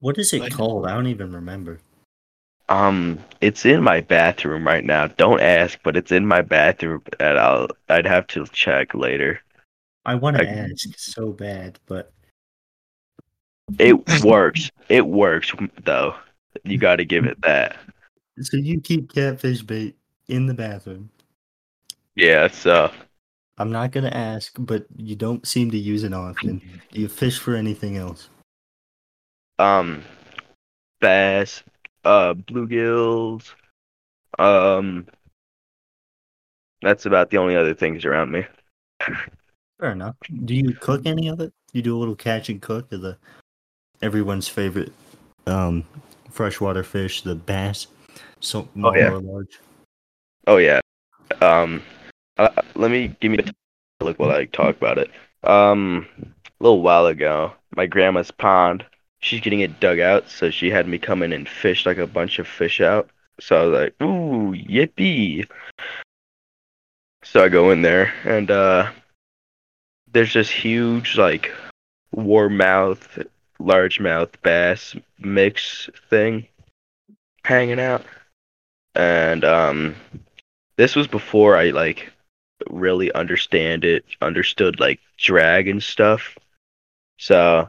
What 0.00 0.18
is 0.18 0.32
it 0.32 0.40
Like- 0.42 0.52
called? 0.52 0.86
I 0.86 0.94
don't 0.94 1.06
even 1.06 1.32
remember. 1.32 1.78
Um, 2.68 3.18
it's 3.40 3.66
in 3.66 3.82
my 3.82 4.00
bathroom 4.00 4.64
right 4.66 4.84
now. 4.84 5.08
Don't 5.08 5.40
ask, 5.40 5.78
but 5.82 5.96
it's 5.96 6.12
in 6.12 6.24
my 6.26 6.40
bathroom, 6.40 7.02
and 7.18 7.36
I'll 7.38 7.68
I'd 7.88 8.06
have 8.06 8.26
to 8.28 8.46
check 8.46 8.94
later. 8.94 9.40
I 10.06 10.14
want 10.14 10.36
to 10.38 10.48
ask 10.48 10.96
so 10.96 11.32
bad, 11.32 11.78
but 11.86 12.12
It 13.78 14.22
works. 14.24 14.70
It 14.88 15.06
works 15.06 15.52
though. 15.84 16.14
You 16.64 16.78
got 16.78 16.96
to 16.96 17.04
give 17.04 17.24
it 17.26 17.40
that. 17.42 17.76
so 18.40 18.56
you 18.56 18.80
keep 18.80 19.12
catfish 19.12 19.62
bait 19.62 19.96
in 20.28 20.46
the 20.46 20.54
bathroom. 20.54 21.10
Yeah. 22.14 22.48
So 22.48 22.90
I'm 23.58 23.70
not 23.72 23.90
gonna 23.90 24.08
ask, 24.08 24.52
but 24.58 24.86
you 24.96 25.16
don't 25.16 25.46
seem 25.46 25.70
to 25.72 25.78
use 25.78 26.04
it 26.04 26.12
often. 26.14 26.62
Do 26.92 27.00
you 27.00 27.08
fish 27.08 27.38
for 27.38 27.54
anything 27.56 27.96
else? 27.96 28.28
Um, 29.60 30.02
bass, 31.00 31.62
uh, 32.04 32.34
bluegills, 32.34 33.52
um, 34.38 35.06
that's 36.82 37.06
about 37.06 37.30
the 37.30 37.38
only 37.38 37.56
other 37.56 37.74
things 37.74 38.04
around 38.04 38.30
me. 38.30 38.46
Fair 39.80 39.92
enough. 39.92 40.16
Do 40.44 40.54
you 40.54 40.74
cook 40.74 41.06
any 41.06 41.28
of 41.28 41.40
it? 41.40 41.52
You 41.72 41.82
do 41.82 41.96
a 41.96 41.98
little 41.98 42.16
catch 42.16 42.48
and 42.48 42.60
cook 42.60 42.92
of 42.92 43.02
the 43.02 43.16
everyone's 44.02 44.48
favorite 44.48 44.92
um 45.46 45.84
freshwater 46.30 46.82
fish, 46.82 47.22
the 47.22 47.34
bass. 47.34 47.86
So 48.40 48.68
small 48.74 48.96
yeah. 48.96 49.10
large. 49.10 49.60
Oh 50.46 50.56
yeah. 50.56 50.80
Um, 51.40 51.82
uh, 52.38 52.48
let 52.74 52.90
me 52.90 53.14
give 53.20 53.32
me 53.32 53.38
a 53.38 54.04
look 54.04 54.18
while 54.18 54.30
I 54.30 54.46
talk 54.46 54.76
about 54.76 54.98
it. 54.98 55.10
Um, 55.44 56.06
a 56.18 56.64
little 56.64 56.82
while 56.82 57.06
ago, 57.06 57.52
my 57.76 57.86
grandma's 57.86 58.30
pond. 58.30 58.84
She's 59.20 59.40
getting 59.40 59.60
it 59.60 59.80
dug 59.80 59.98
out, 60.00 60.28
so 60.28 60.50
she 60.50 60.70
had 60.70 60.88
me 60.88 60.98
come 60.98 61.22
in 61.22 61.32
and 61.32 61.48
fish 61.48 61.84
like 61.84 61.98
a 61.98 62.06
bunch 62.06 62.38
of 62.38 62.48
fish 62.48 62.80
out. 62.80 63.08
So 63.38 63.56
I 63.56 63.64
was 63.64 63.80
like, 63.80 64.02
"Ooh, 64.02 64.52
yippee!" 64.52 65.46
So 67.22 67.44
I 67.44 67.48
go 67.48 67.70
in 67.70 67.82
there, 67.82 68.12
and 68.24 68.50
uh, 68.50 68.90
there's 70.12 70.32
this 70.32 70.50
huge 70.50 71.16
like 71.16 71.52
warm 72.12 72.58
warmouth, 72.58 73.18
largemouth 73.60 74.32
bass 74.42 74.96
mix 75.18 75.90
thing 76.08 76.46
hanging 77.44 77.80
out, 77.80 78.04
and 78.94 79.44
um, 79.44 79.96
this 80.76 80.96
was 80.96 81.06
before 81.06 81.56
I 81.56 81.70
like 81.70 82.10
really 82.68 83.12
understand 83.12 83.84
it, 83.84 84.04
understood 84.22 84.80
like 84.80 85.00
drag 85.18 85.68
and 85.68 85.82
stuff. 85.82 86.36
So 87.18 87.68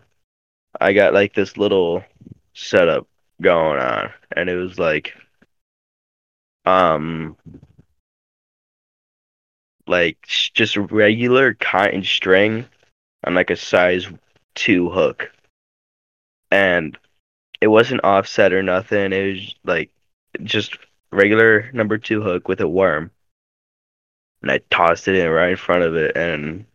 I 0.80 0.94
got 0.94 1.14
like 1.14 1.34
this 1.34 1.58
little 1.58 2.04
setup 2.54 3.08
going 3.42 3.80
on, 3.80 4.12
and 4.36 4.50
it 4.50 4.56
was 4.56 4.80
like, 4.80 5.16
um, 6.66 7.36
like 9.88 10.18
just 10.28 10.78
regular 10.78 11.54
cotton 11.56 12.04
string 12.04 12.66
on 13.26 13.36
like 13.36 13.50
a 13.50 13.56
size 13.56 14.08
two 14.56 14.90
hook, 14.90 15.32
and 16.52 16.98
it 17.62 17.68
wasn't 17.68 18.04
offset 18.04 18.54
or 18.54 18.64
nothing. 18.64 19.14
It 19.14 19.34
was 19.34 19.56
like 19.64 19.92
just 20.44 20.78
regular 21.12 21.70
number 21.74 21.98
two 21.98 22.22
hook 22.22 22.48
with 22.48 22.62
a 22.62 22.68
worm. 22.68 23.12
And 24.42 24.52
I 24.52 24.60
tossed 24.72 25.08
it 25.08 25.16
in 25.16 25.30
right 25.30 25.52
in 25.52 25.58
front 25.58 25.84
of 25.84 25.96
it 25.96 26.18
and 26.18 26.66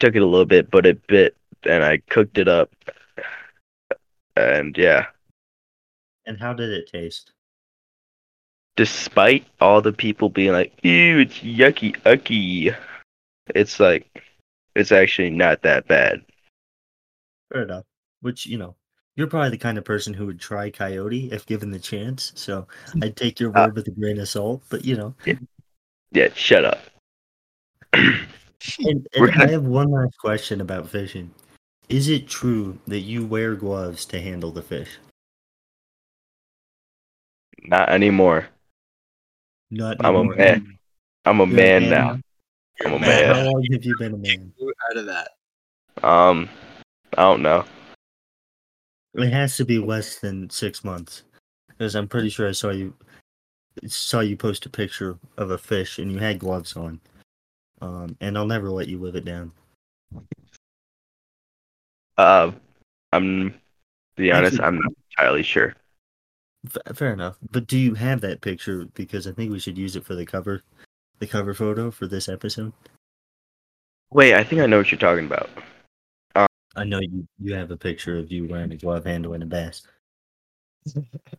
took 0.00 0.14
it 0.14 0.22
a 0.22 0.26
little 0.26 0.46
bit, 0.46 0.70
but 0.70 0.86
it 0.86 1.06
bit 1.06 1.36
and 1.64 1.82
I 1.84 1.98
cooked 2.08 2.38
it 2.38 2.48
up. 2.48 2.70
And 4.40 4.76
yeah, 4.76 5.06
And 6.26 6.38
how 6.38 6.52
did 6.52 6.70
it 6.70 6.88
taste? 6.90 7.32
despite 8.76 9.44
all 9.60 9.82
the 9.82 9.92
people 9.92 10.30
being 10.30 10.52
like, 10.52 10.72
ew, 10.82 11.18
it's 11.18 11.40
yucky 11.40 11.94
ucky, 12.06 12.74
it's 13.54 13.78
like, 13.78 14.06
it's 14.74 14.90
actually 14.90 15.28
not 15.28 15.60
that 15.62 15.86
bad. 15.86 16.22
Fair 17.52 17.64
enough. 17.64 17.84
Which, 18.22 18.46
you 18.46 18.56
know, 18.56 18.76
you're 19.16 19.26
probably 19.26 19.50
the 19.50 19.58
kind 19.58 19.76
of 19.76 19.84
person 19.84 20.14
who 20.14 20.24
would 20.26 20.40
try 20.40 20.70
coyote 20.70 21.30
if 21.30 21.44
given 21.44 21.70
the 21.70 21.78
chance. 21.78 22.32
So 22.36 22.66
I'd 23.02 23.16
take 23.16 23.38
your 23.38 23.50
Uh, 23.50 23.66
word 23.66 23.74
with 23.74 23.88
a 23.88 23.90
grain 23.90 24.18
of 24.18 24.28
salt. 24.28 24.62
But 24.70 24.84
you 24.84 24.96
know, 24.96 25.14
Yeah, 26.12 26.32
shut 26.34 26.64
up. 26.64 26.80
and, 27.92 29.06
and 29.12 29.30
I 29.42 29.50
have 29.50 29.64
one 29.64 29.90
last 29.90 30.16
question 30.18 30.60
about 30.62 30.88
fishing. 30.88 31.30
Is 31.90 32.08
it 32.08 32.28
true 32.28 32.78
that 32.86 33.00
you 33.00 33.26
wear 33.26 33.56
gloves 33.56 34.04
to 34.06 34.20
handle 34.20 34.52
the 34.52 34.62
fish? 34.62 34.88
not 37.64 37.88
anymore. 37.90 38.46
Not 39.70 39.96
I'm 40.00 40.14
a 40.14 40.20
anymore. 40.20 40.36
man. 40.36 40.78
I'm 41.24 41.40
a 41.40 41.46
You're 41.46 41.52
a 41.52 41.56
man 41.56 41.82
man 41.82 41.90
now. 41.90 42.12
now? 42.12 42.20
I'm 42.86 42.92
a 42.94 42.98
Man. 43.00 43.34
How 43.34 43.42
long 43.42 43.66
have 43.72 43.84
you 43.84 43.96
been 43.98 44.14
a 44.14 44.16
man? 44.16 44.52
Out 44.90 44.96
of 44.96 45.06
that. 45.06 45.30
Um, 46.02 46.48
I 47.18 47.22
don't 47.22 47.42
know. 47.42 47.64
It 49.14 49.32
has 49.32 49.56
to 49.56 49.64
be 49.64 49.78
less 49.78 50.20
than 50.20 50.48
six 50.48 50.84
months, 50.84 51.24
because 51.68 51.96
I'm 51.96 52.08
pretty 52.08 52.28
sure 52.30 52.48
I 52.48 52.52
saw 52.52 52.70
you 52.70 52.94
saw 53.86 54.20
you 54.20 54.36
post 54.36 54.64
a 54.64 54.70
picture 54.70 55.18
of 55.36 55.50
a 55.50 55.58
fish 55.58 55.98
and 55.98 56.10
you 56.12 56.18
had 56.18 56.38
gloves 56.38 56.76
on. 56.76 57.00
Um, 57.80 58.16
and 58.20 58.38
I'll 58.38 58.46
never 58.46 58.70
let 58.70 58.88
you 58.88 58.98
live 58.98 59.16
it 59.16 59.24
down. 59.24 59.52
Uh, 62.20 62.52
I'm, 63.12 63.50
to 63.50 63.56
be 64.16 64.30
honest, 64.32 64.54
Actually- 64.54 64.66
I'm 64.66 64.76
not 64.76 64.92
entirely 65.10 65.42
sure. 65.42 65.74
F- 66.66 66.96
fair 66.96 67.12
enough. 67.12 67.36
But 67.50 67.66
do 67.66 67.78
you 67.78 67.94
have 67.94 68.20
that 68.20 68.40
picture? 68.42 68.84
Because 68.94 69.26
I 69.26 69.32
think 69.32 69.50
we 69.50 69.58
should 69.58 69.78
use 69.78 69.96
it 69.96 70.04
for 70.04 70.14
the 70.14 70.26
cover, 70.26 70.62
the 71.18 71.26
cover 71.26 71.54
photo 71.54 71.90
for 71.90 72.06
this 72.06 72.28
episode. 72.28 72.72
Wait, 74.10 74.34
I 74.34 74.44
think 74.44 74.60
I 74.60 74.66
know 74.66 74.76
what 74.78 74.90
you're 74.92 74.98
talking 74.98 75.26
about. 75.26 75.48
I 76.76 76.84
know 76.84 77.00
you 77.00 77.26
you 77.40 77.54
have 77.54 77.70
a 77.72 77.76
picture 77.76 78.16
of 78.18 78.30
you 78.30 78.46
wearing 78.46 78.70
a 78.72 78.76
glove 78.76 79.04
handle 79.04 79.32
and 79.32 79.42
a 79.42 79.46
bass. 79.46 79.82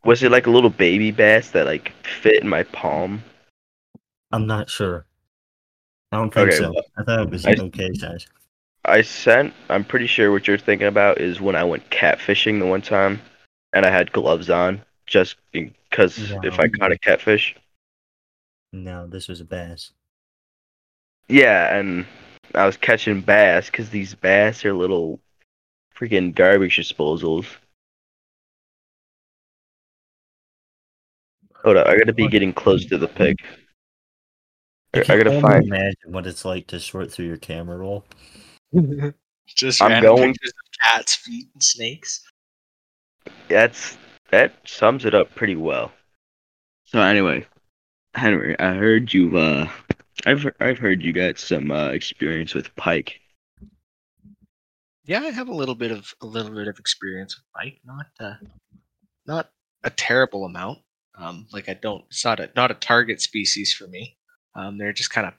Was 0.04 0.24
it 0.24 0.32
like 0.32 0.46
a 0.46 0.52
little 0.52 0.70
baby 0.70 1.12
bass 1.12 1.52
that 1.52 1.66
like 1.66 1.94
fit 2.22 2.42
in 2.44 2.50
my 2.50 2.64
palm? 2.64 3.24
I'm 4.34 4.46
not 4.46 4.70
sure. 4.70 5.06
I 6.12 6.18
don't 6.18 6.34
think 6.34 6.50
Okay, 6.50 6.58
so. 6.58 6.72
well, 6.74 6.84
I 6.98 7.04
thought 7.04 7.20
it 7.22 7.30
was 7.30 7.46
I- 7.46 7.56
okay 7.58 7.94
size. 7.94 8.28
I 8.86 9.02
sent. 9.02 9.54
I'm 9.70 9.84
pretty 9.84 10.08
sure 10.08 10.32
what 10.32 10.48
you're 10.48 10.58
thinking 10.58 10.88
about 10.88 11.22
is 11.22 11.40
when 11.40 11.56
I 11.56 11.64
went 11.64 11.90
catfishing 11.90 12.60
the 12.60 12.66
one 12.66 12.82
time, 12.82 13.22
and 13.74 13.86
I 13.86 13.92
had 13.92 14.12
gloves 14.12 14.50
on 14.50 14.82
just 15.06 15.36
because 15.52 16.32
if 16.44 16.60
I 16.60 16.68
caught 16.68 16.92
a 16.92 16.98
catfish. 16.98 17.56
No, 18.74 19.06
this 19.06 19.28
was 19.28 19.42
a 19.42 19.46
bass. 19.46 19.92
Yeah, 21.28 21.76
and 21.76 22.06
I 22.56 22.66
was 22.66 22.78
catching 22.78 23.22
bass 23.22 23.70
because 23.70 23.90
these 23.90 24.16
bass 24.16 24.66
are 24.66 24.74
little 24.74 25.20
freaking 25.96 26.34
garbage 26.34 26.78
disposals. 26.78 27.46
Hold 31.64 31.78
up, 31.78 31.88
I 31.88 31.98
gotta 31.98 32.14
be 32.14 32.28
getting 32.28 32.54
close 32.54 32.86
to 32.86 32.98
the 32.98 33.08
pig. 33.08 33.38
I, 34.94 35.02
I 35.02 35.04
gotta 35.04 35.40
find. 35.40 35.66
imagine 35.66 36.12
what 36.12 36.26
it's 36.26 36.44
like 36.44 36.68
to 36.68 36.80
sort 36.80 37.12
through 37.12 37.28
your 37.28 37.38
camera 37.38 37.78
roll. 37.78 38.04
Just 39.48 39.82
I'm 39.82 39.92
random 39.92 40.16
going- 40.16 40.34
pictures 40.34 40.52
of 40.52 40.92
cats, 40.92 41.16
feet, 41.16 41.48
and 41.54 41.64
snakes. 41.64 42.24
That's 43.48 43.98
that 44.30 44.54
sums 44.66 45.06
it 45.06 45.14
up 45.14 45.34
pretty 45.36 45.56
well. 45.56 45.92
So 46.86 47.02
anyway, 47.02 47.46
Henry, 48.14 48.58
I 48.60 48.74
heard 48.74 49.14
you've 49.14 49.36
Uh, 49.36 49.68
I've 50.26 50.48
I've 50.60 50.78
heard 50.78 51.02
you 51.02 51.14
got 51.14 51.38
some 51.38 51.72
uh, 51.72 51.90
experience 51.90 52.54
with 52.54 52.74
pike. 52.76 53.20
Yeah, 55.04 55.20
I 55.22 55.32
have 55.32 55.50
a 55.50 55.54
little 55.54 55.76
bit 55.76 55.92
of 55.92 56.14
a 56.22 56.26
little 56.26 56.52
bit 56.54 56.68
of 56.68 56.80
experience 56.80 57.36
with 57.38 57.44
pike. 57.56 57.82
Not 57.84 58.06
uh, 58.20 58.36
not 59.26 59.52
a 59.84 59.90
terrible 59.90 60.46
amount. 60.46 60.80
Um, 61.16 61.48
like 61.52 61.68
I 61.70 61.74
don't. 61.74 62.06
It's 62.10 62.24
not 62.24 62.40
a 62.40 62.50
not 62.56 62.72
a 62.72 62.76
target 62.76 63.22
species 63.22 63.74
for 63.74 63.88
me. 63.88 64.18
Um, 64.56 64.78
they're 64.78 64.94
just 64.94 65.10
kind 65.12 65.28
of 65.28 65.34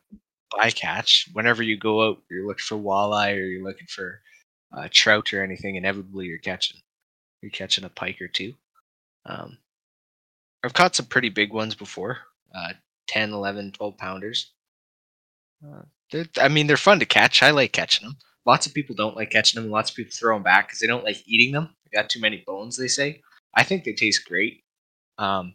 bycatch. 0.59 1.28
Whenever 1.32 1.62
you 1.62 1.76
go 1.76 2.09
out, 2.09 2.23
you're 2.30 2.47
looking 2.47 2.64
for 2.64 2.76
walleye 2.76 3.37
or 3.37 3.44
you're 3.44 3.64
looking 3.64 3.87
for 3.88 4.21
uh, 4.76 4.88
trout 4.90 5.32
or 5.32 5.42
anything. 5.42 5.76
Inevitably, 5.76 6.26
you're 6.26 6.38
catching 6.38 6.80
you're 7.42 7.50
catching 7.50 7.85
a 7.85 7.88
pike 7.88 8.21
or 8.21 8.28
two. 8.28 8.54
Um, 9.26 9.59
I've 10.64 10.75
caught 10.75 10.94
some 10.94 11.06
pretty 11.06 11.28
big 11.28 11.52
ones 11.52 11.75
before. 11.75 12.18
Uh, 12.54 12.75
10, 13.09 13.32
11, 13.32 13.73
12 13.73 13.99
pounders. 13.99 14.52
Uh, 15.66 15.82
I 16.40 16.49
mean, 16.49 16.66
they're 16.66 16.76
fun 16.76 17.00
to 17.00 17.06
catch. 17.06 17.42
I 17.42 17.50
like 17.50 17.73
catching 17.73 18.06
them. 18.06 18.16
Lots 18.47 18.66
of 18.66 18.75
people 18.75 18.94
don't 18.94 19.16
like 19.16 19.30
catching 19.30 19.61
them. 19.61 19.71
Lots 19.71 19.90
of 19.90 19.97
people 19.97 20.12
throw 20.12 20.37
them 20.37 20.42
back 20.42 20.68
because 20.68 20.80
they 20.80 20.87
don't 20.87 21.04
like 21.04 21.23
eating 21.26 21.52
them. 21.52 21.71
They 21.85 21.97
got 21.97 22.09
too 22.09 22.21
many 22.21 22.42
bones, 22.47 22.76
they 22.76 22.88
say. 22.88 23.23
I 23.54 23.64
think 23.64 23.85
they 23.85 23.92
taste 23.92 24.26
great. 24.28 24.62
Um, 25.18 25.54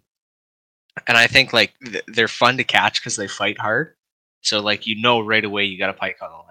and 1.07 1.17
I 1.17 1.27
think 1.27 1.53
like 1.53 1.73
th- 1.83 2.03
they're 2.07 2.27
fun 2.27 2.57
to 2.57 2.63
catch 2.63 3.01
because 3.01 3.15
they 3.15 3.27
fight 3.27 3.59
hard. 3.59 3.95
So 4.41 4.61
like 4.61 4.87
you 4.87 5.01
know 5.01 5.19
right 5.19 5.43
away 5.43 5.65
you 5.65 5.77
got 5.77 5.89
a 5.89 5.93
pike 5.93 6.17
on 6.21 6.29
the 6.29 6.35
line. 6.35 6.43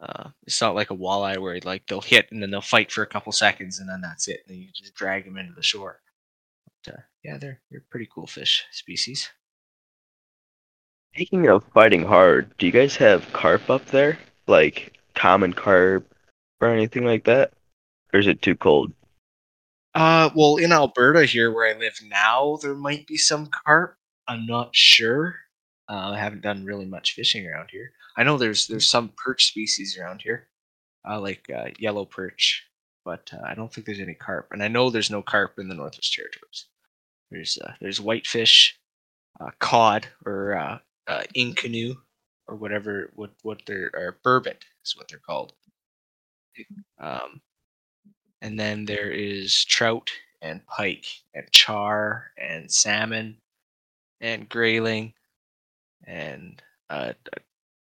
Uh, 0.00 0.30
it's 0.46 0.60
not 0.60 0.74
like 0.74 0.90
a 0.90 0.96
walleye 0.96 1.38
where 1.38 1.58
like 1.64 1.86
they'll 1.86 2.00
hit 2.00 2.30
and 2.30 2.40
then 2.40 2.50
they'll 2.50 2.60
fight 2.60 2.92
for 2.92 3.02
a 3.02 3.06
couple 3.06 3.32
seconds 3.32 3.78
and 3.78 3.88
then 3.88 4.00
that's 4.00 4.28
it. 4.28 4.40
And 4.46 4.54
then 4.54 4.62
you 4.62 4.68
just 4.74 4.94
drag 4.94 5.24
them 5.24 5.36
into 5.36 5.54
the 5.54 5.62
shore. 5.62 6.00
But, 6.84 6.94
uh, 6.94 7.00
yeah, 7.24 7.38
they're 7.38 7.60
they're 7.70 7.84
pretty 7.90 8.08
cool 8.12 8.26
fish 8.26 8.64
species. 8.70 9.28
Speaking 11.14 11.48
of 11.48 11.64
fighting 11.74 12.04
hard, 12.04 12.56
do 12.58 12.66
you 12.66 12.72
guys 12.72 12.96
have 12.96 13.32
carp 13.32 13.70
up 13.70 13.86
there? 13.86 14.18
Like 14.46 14.96
common 15.14 15.52
carp 15.52 16.06
or 16.60 16.68
anything 16.68 17.04
like 17.04 17.24
that? 17.24 17.52
Or 18.12 18.20
is 18.20 18.26
it 18.26 18.40
too 18.40 18.54
cold? 18.54 18.92
Uh, 19.94 20.30
well, 20.34 20.56
in 20.56 20.70
Alberta 20.70 21.24
here, 21.24 21.52
where 21.52 21.74
I 21.74 21.78
live 21.78 21.98
now, 22.06 22.58
there 22.62 22.74
might 22.74 23.06
be 23.06 23.16
some 23.16 23.46
carp. 23.46 23.96
I'm 24.28 24.46
not 24.46 24.76
sure. 24.76 25.34
Uh, 25.88 26.12
I 26.14 26.18
haven't 26.18 26.42
done 26.42 26.64
really 26.64 26.84
much 26.84 27.14
fishing 27.14 27.46
around 27.46 27.70
here. 27.70 27.92
I 28.16 28.24
know 28.24 28.36
there's 28.36 28.66
there's 28.66 28.86
some 28.86 29.10
perch 29.16 29.46
species 29.46 29.98
around 29.98 30.22
here, 30.22 30.48
uh, 31.08 31.20
like 31.20 31.48
uh, 31.54 31.68
yellow 31.78 32.04
perch, 32.04 32.66
but 33.04 33.30
uh, 33.32 33.40
I 33.44 33.54
don't 33.54 33.72
think 33.72 33.86
there's 33.86 34.00
any 34.00 34.14
carp. 34.14 34.48
And 34.52 34.62
I 34.62 34.68
know 34.68 34.90
there's 34.90 35.10
no 35.10 35.22
carp 35.22 35.58
in 35.58 35.68
the 35.68 35.74
Northwest 35.74 36.12
Territories. 36.12 36.66
There's 37.30 37.58
uh, 37.64 37.72
there's 37.80 38.00
whitefish, 38.00 38.78
uh, 39.40 39.50
cod, 39.60 40.06
or 40.26 40.56
uh, 40.56 40.78
uh, 41.06 41.22
canoe, 41.56 41.94
or 42.46 42.56
whatever 42.56 43.10
what 43.14 43.30
what 43.42 43.62
they're 43.66 43.90
or 43.94 44.18
burbot 44.24 44.62
is 44.84 44.96
what 44.96 45.08
they're 45.08 45.18
called. 45.18 45.54
Um, 46.98 47.40
and 48.42 48.58
then 48.58 48.84
there 48.84 49.10
is 49.10 49.64
trout 49.64 50.10
and 50.42 50.64
pike 50.66 51.06
and 51.34 51.50
char 51.50 52.30
and 52.36 52.70
salmon 52.70 53.38
and 54.20 54.48
grayling 54.48 55.14
and 56.08 56.60
uh, 56.90 57.12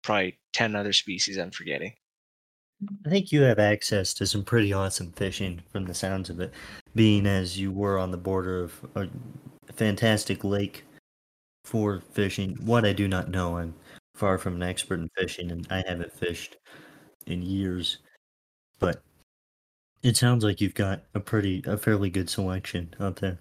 probably 0.03 0.39
10 0.55 0.75
other 0.75 0.93
species 0.93 1.37
I'm 1.37 1.51
forgetting. 1.51 1.93
I 3.05 3.09
think 3.09 3.33
you 3.33 3.43
have 3.43 3.59
access 3.59 4.15
to 4.15 4.27
some 4.27 4.45
pretty 4.45 4.73
awesome 4.73 5.13
fishing 5.13 5.61
from 5.71 5.85
the 5.85 5.95
sounds 5.95 6.31
of 6.31 6.41
it, 6.41 6.53
being 6.95 7.27
as 7.27 7.59
you 7.59 7.73
were 7.73 7.99
on 7.99 8.11
the 8.11 8.17
border 8.17 8.63
of 8.63 8.73
a 8.95 9.09
fantastic 9.73 10.45
lake 10.45 10.85
for 11.65 12.03
fishing. 12.13 12.57
What 12.65 12.85
I 12.85 12.93
do 12.93 13.09
not 13.09 13.31
know, 13.31 13.59
I'm 13.59 13.75
far 14.15 14.39
from 14.39 14.55
an 14.55 14.63
expert 14.63 15.01
in 15.01 15.11
fishing 15.17 15.51
and 15.51 15.67
I 15.71 15.83
haven't 15.87 16.13
fished 16.13 16.57
in 17.27 17.43
years. 17.43 17.99
But 18.79 19.03
it 20.03 20.17
sounds 20.17 20.45
like 20.45 20.61
you've 20.61 20.75
got 20.75 21.03
a 21.15 21.21
pretty, 21.21 21.63
a 21.67 21.77
fairly 21.77 22.11
good 22.11 22.31
selection 22.31 22.95
out 23.01 23.17
there. 23.17 23.39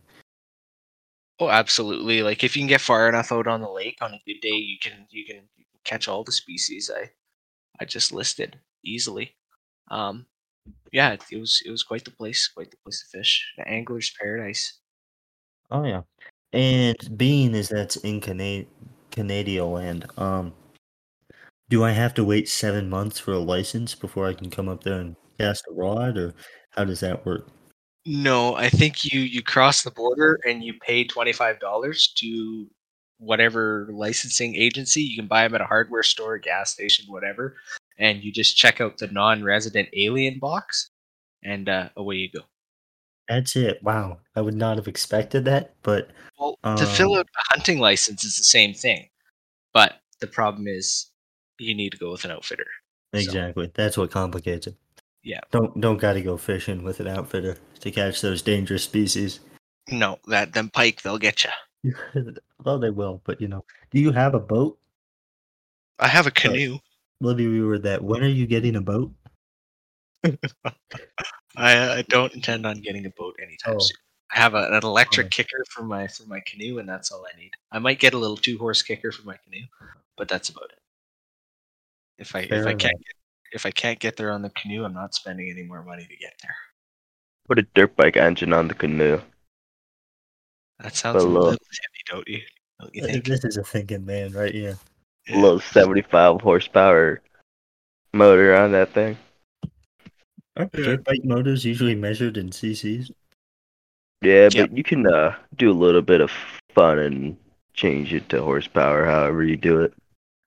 Oh, 1.39 1.49
absolutely! 1.49 2.23
Like 2.23 2.43
if 2.43 2.55
you 2.55 2.61
can 2.61 2.67
get 2.67 2.81
far 2.81 3.07
enough 3.07 3.31
out 3.31 3.47
on 3.47 3.61
the 3.61 3.69
lake 3.69 3.97
on 4.01 4.13
a 4.13 4.21
good 4.25 4.41
day, 4.41 4.55
you 4.55 4.77
can 4.81 5.05
you 5.09 5.25
can, 5.25 5.43
catch 5.83 6.09
all 6.09 6.21
the 6.23 6.33
species 6.33 6.91
I 6.93 7.09
I 7.79 7.85
just 7.85 8.11
listed 8.11 8.59
easily. 8.83 9.35
Um, 9.89 10.25
yeah, 10.91 11.13
it, 11.13 11.39
was 11.39 11.61
it 11.65 11.71
was 11.71 11.83
quite 11.83 12.03
the 12.03 12.11
place, 12.11 12.47
quite 12.47 12.71
the 12.71 12.77
place 12.83 13.01
to 13.01 13.17
fish. 13.17 13.53
The 13.57 13.67
angler's 13.67 14.13
paradise. 14.19 14.79
Oh 15.71 15.85
yeah, 15.85 16.01
and 16.53 17.17
being 17.17 17.53
as 17.55 17.69
that's 17.69 17.97
in 17.97 18.21
Canada, 18.21 18.67
Canadian 19.11 19.71
land, 19.71 20.05
um, 20.17 20.53
do 21.69 21.83
I 21.83 21.91
have 21.91 22.13
to 22.15 22.23
wait 22.23 22.49
seven 22.49 22.89
months 22.89 23.19
for 23.19 23.33
a 23.33 23.39
license 23.39 23.95
before 23.95 24.27
I 24.27 24.33
can 24.33 24.49
come 24.49 24.69
up 24.69 24.83
there 24.83 24.99
and 24.99 25.15
cast 25.39 25.65
a 25.69 25.73
rod, 25.73 26.17
or 26.17 26.33
how 26.71 26.85
does 26.85 27.01
that 27.01 27.25
work? 27.25 27.47
No, 28.09 28.55
I 28.55 28.69
think 28.69 29.03
you 29.03 29.19
you 29.19 29.43
cross 29.43 29.83
the 29.83 29.91
border 29.91 30.39
and 30.47 30.63
you 30.63 30.73
pay 30.73 31.03
twenty 31.03 31.33
five 31.33 31.59
dollars 31.59 32.07
to 32.19 32.65
whatever 33.17 33.85
licensing 33.91 34.55
agency. 34.55 35.01
You 35.01 35.17
can 35.17 35.27
buy 35.27 35.43
them 35.43 35.55
at 35.55 35.61
a 35.61 35.65
hardware 35.65 36.03
store, 36.03 36.37
gas 36.37 36.71
station, 36.71 37.03
whatever, 37.09 37.57
and 37.97 38.23
you 38.23 38.31
just 38.31 38.55
check 38.55 38.79
out 38.79 38.97
the 38.97 39.07
non 39.07 39.43
resident 39.43 39.89
alien 39.91 40.39
box, 40.39 40.89
and 41.43 41.67
uh, 41.67 41.89
away 41.97 42.15
you 42.15 42.29
go. 42.31 42.45
That's 43.27 43.57
it. 43.57 43.83
Wow, 43.83 44.19
I 44.37 44.41
would 44.41 44.55
not 44.55 44.77
have 44.77 44.87
expected 44.87 45.43
that, 45.43 45.73
but 45.83 46.11
well, 46.39 46.57
to 46.63 46.85
fill 46.85 47.11
um 47.15 47.19
out 47.19 47.27
a 47.27 47.55
hunting 47.55 47.79
license 47.79 48.23
is 48.23 48.37
the 48.37 48.43
same 48.45 48.73
thing, 48.73 49.09
but 49.73 49.95
the 50.21 50.27
problem 50.27 50.65
is 50.65 51.11
you 51.59 51.75
need 51.75 51.91
to 51.91 51.97
go 51.97 52.13
with 52.13 52.23
an 52.23 52.31
outfitter. 52.31 52.67
Exactly, 53.11 53.65
so. 53.65 53.71
that's 53.73 53.97
what 53.97 54.11
complicates 54.11 54.67
it. 54.67 54.77
Yeah. 55.23 55.41
Don't 55.51 55.79
don't 55.79 55.97
got 55.97 56.13
to 56.13 56.21
go 56.21 56.37
fishing 56.37 56.83
with 56.83 56.99
an 56.99 57.07
outfitter 57.07 57.57
to 57.81 57.91
catch 57.91 58.21
those 58.21 58.41
dangerous 58.41 58.83
species. 58.83 59.39
No, 59.89 60.19
that 60.27 60.53
them 60.53 60.69
pike 60.69 61.01
they'll 61.01 61.17
get 61.17 61.43
you. 61.43 61.93
well, 62.63 62.79
they 62.79 62.89
will, 62.89 63.21
but 63.25 63.41
you 63.41 63.47
know, 63.47 63.65
do 63.91 63.99
you 63.99 64.11
have 64.11 64.33
a 64.33 64.39
boat? 64.39 64.77
I 65.99 66.07
have 66.07 66.27
a 66.27 66.31
canoe. 66.31 66.79
Libby, 67.19 67.47
we 67.47 67.61
were 67.61 67.79
that. 67.79 68.03
When 68.03 68.23
are 68.23 68.27
you 68.27 68.45
getting 68.45 68.75
a 68.75 68.81
boat? 68.81 69.11
I, 70.23 71.75
uh, 71.75 71.95
I 71.95 72.01
don't 72.03 72.33
intend 72.33 72.65
on 72.65 72.81
getting 72.81 73.05
a 73.05 73.09
boat 73.09 73.35
anytime 73.41 73.75
oh. 73.75 73.79
soon. 73.79 73.97
I 74.31 74.39
have 74.39 74.53
a, 74.53 74.67
an 74.71 74.83
electric 74.83 75.27
oh. 75.27 75.29
kicker 75.29 75.63
for 75.69 75.83
my 75.83 76.07
for 76.07 76.23
my 76.23 76.41
canoe, 76.45 76.79
and 76.79 76.87
that's 76.87 77.11
all 77.11 77.25
I 77.25 77.39
need. 77.39 77.51
I 77.71 77.79
might 77.79 77.99
get 77.99 78.13
a 78.13 78.17
little 78.17 78.37
two 78.37 78.57
horse 78.57 78.81
kicker 78.81 79.11
for 79.11 79.25
my 79.25 79.37
canoe, 79.43 79.65
but 80.17 80.27
that's 80.27 80.49
about 80.49 80.69
it. 80.71 80.79
If 82.19 82.35
I 82.35 82.45
Fair 82.45 82.59
if 82.59 82.67
I 82.67 82.73
can't 82.73 82.97
get 82.97 83.16
if 83.51 83.65
I 83.65 83.71
can't 83.71 83.99
get 83.99 84.17
there 84.17 84.31
on 84.31 84.41
the 84.41 84.49
canoe, 84.51 84.83
I'm 84.83 84.93
not 84.93 85.15
spending 85.15 85.49
any 85.49 85.63
more 85.63 85.83
money 85.83 86.03
to 86.03 86.17
get 86.17 86.33
there. 86.41 86.55
Put 87.47 87.59
a 87.59 87.67
dirt 87.75 87.95
bike 87.95 88.17
engine 88.17 88.53
on 88.53 88.67
the 88.67 88.73
canoe. 88.73 89.21
That 90.79 90.95
sounds 90.95 91.23
a 91.23 91.27
little 91.27 91.51
heavy, 91.51 91.59
don't 92.07 92.27
you? 92.27 92.41
Don't 92.79 92.93
you 92.93 93.05
think? 93.05 93.25
This 93.25 93.45
is 93.45 93.57
a 93.57 93.63
thinking 93.63 94.05
man 94.05 94.33
right 94.33 94.53
here. 94.53 94.77
Yeah. 95.27 95.37
A 95.37 95.39
little 95.39 95.59
75 95.59 96.41
horsepower 96.41 97.21
motor 98.13 98.55
on 98.55 98.71
that 98.73 98.93
thing. 98.93 99.17
Aren't 100.55 100.71
dirt 100.71 101.03
bike 101.03 101.23
motors 101.23 101.65
usually 101.65 101.95
measured 101.95 102.37
in 102.37 102.49
CCs? 102.49 103.11
Yeah, 104.21 104.49
yep. 104.51 104.69
but 104.69 104.77
you 104.77 104.83
can 104.83 105.05
uh, 105.05 105.35
do 105.55 105.71
a 105.71 105.73
little 105.73 106.01
bit 106.01 106.21
of 106.21 106.31
fun 106.73 106.99
and 106.99 107.37
change 107.73 108.13
it 108.13 108.27
to 108.29 108.41
horsepower 108.41 109.05
however 109.05 109.43
you 109.43 109.57
do 109.57 109.81
it. 109.81 109.93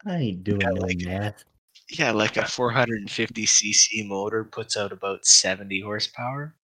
I 0.07 0.17
ain't 0.17 0.45
doing 0.45 0.59
no 0.59 0.73
like 0.73 0.99
math. 1.01 1.45
Yeah, 1.92 2.12
like 2.12 2.37
a 2.37 2.46
450 2.46 3.46
cc 3.46 4.07
motor 4.07 4.44
puts 4.44 4.76
out 4.76 4.92
about 4.92 5.26
70 5.26 5.81
horsepower. 5.81 6.55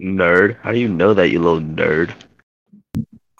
Nerd, 0.00 0.58
how 0.62 0.72
do 0.72 0.78
you 0.78 0.88
know 0.88 1.14
that, 1.14 1.30
you 1.30 1.38
little 1.38 1.60
nerd? 1.60 2.14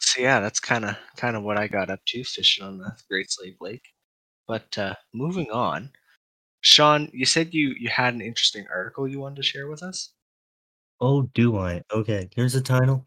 So 0.01 0.21
yeah, 0.21 0.41
that's 0.41 0.61
kind 0.61 0.85
of 0.85 0.97
kind 1.17 1.37
of 1.37 1.43
what 1.43 1.57
I 1.57 1.67
got 1.67 1.91
up 1.91 2.01
to 2.07 2.25
fishing 2.25 2.65
on 2.65 2.79
the 2.79 2.93
Great 3.09 3.31
Slave 3.31 3.57
Lake. 3.61 3.85
But 4.47 4.77
uh, 4.77 4.95
moving 5.15 5.51
on, 5.51 5.91
Shawn, 6.61 7.09
you 7.13 7.25
said 7.25 7.55
you 7.55 7.75
you 7.79 7.89
had 7.89 8.15
an 8.15 8.21
interesting 8.21 8.67
article 8.73 9.09
you 9.09 9.21
wanted 9.21 9.37
to 9.37 9.43
share 9.43 9.69
with 9.69 9.83
us. 9.83 10.11
Oh, 11.01 11.23
do 11.35 11.57
I? 11.57 11.83
Okay, 11.93 12.29
here's 12.35 12.53
the 12.53 12.61
title. 12.61 13.07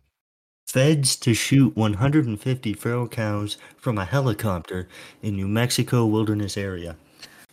Feds 0.67 1.15
to 1.17 1.33
shoot 1.33 1.75
150 1.77 2.73
feral 2.73 3.07
cows 3.07 3.57
from 3.77 3.97
a 3.97 4.05
helicopter 4.05 4.89
in 5.21 5.35
New 5.35 5.47
Mexico 5.47 6.05
wilderness 6.05 6.57
area. 6.57 6.97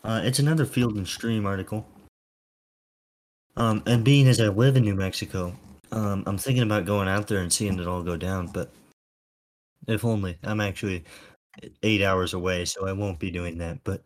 Uh, 0.05 0.21
it's 0.25 0.39
another 0.39 0.67
Field 0.67 0.97
and 0.97 1.07
Stream 1.07 1.47
article. 1.47 1.87
Um, 3.57 3.83
and 3.87 4.05
being 4.05 4.27
as 4.29 4.41
I 4.41 4.49
live 4.49 4.77
in 4.77 4.83
New 4.83 4.95
Mexico, 4.95 5.55
um, 5.93 6.25
I'm 6.27 6.39
thinking 6.39 6.63
about 6.63 6.87
going 6.87 7.09
out 7.09 7.29
there 7.29 7.41
and 7.41 7.53
seeing 7.53 7.79
it 7.79 7.87
all 7.87 8.03
go 8.03 8.17
down. 8.17 8.47
But 8.47 8.73
if 9.87 10.05
only 10.05 10.39
I'm 10.43 10.61
actually 10.61 11.05
eight 11.83 12.03
hours 12.03 12.35
away, 12.35 12.65
so 12.65 12.87
I 12.87 12.93
won't 12.93 13.19
be 13.19 13.31
doing 13.31 13.59
that. 13.59 13.79
But 13.85 14.03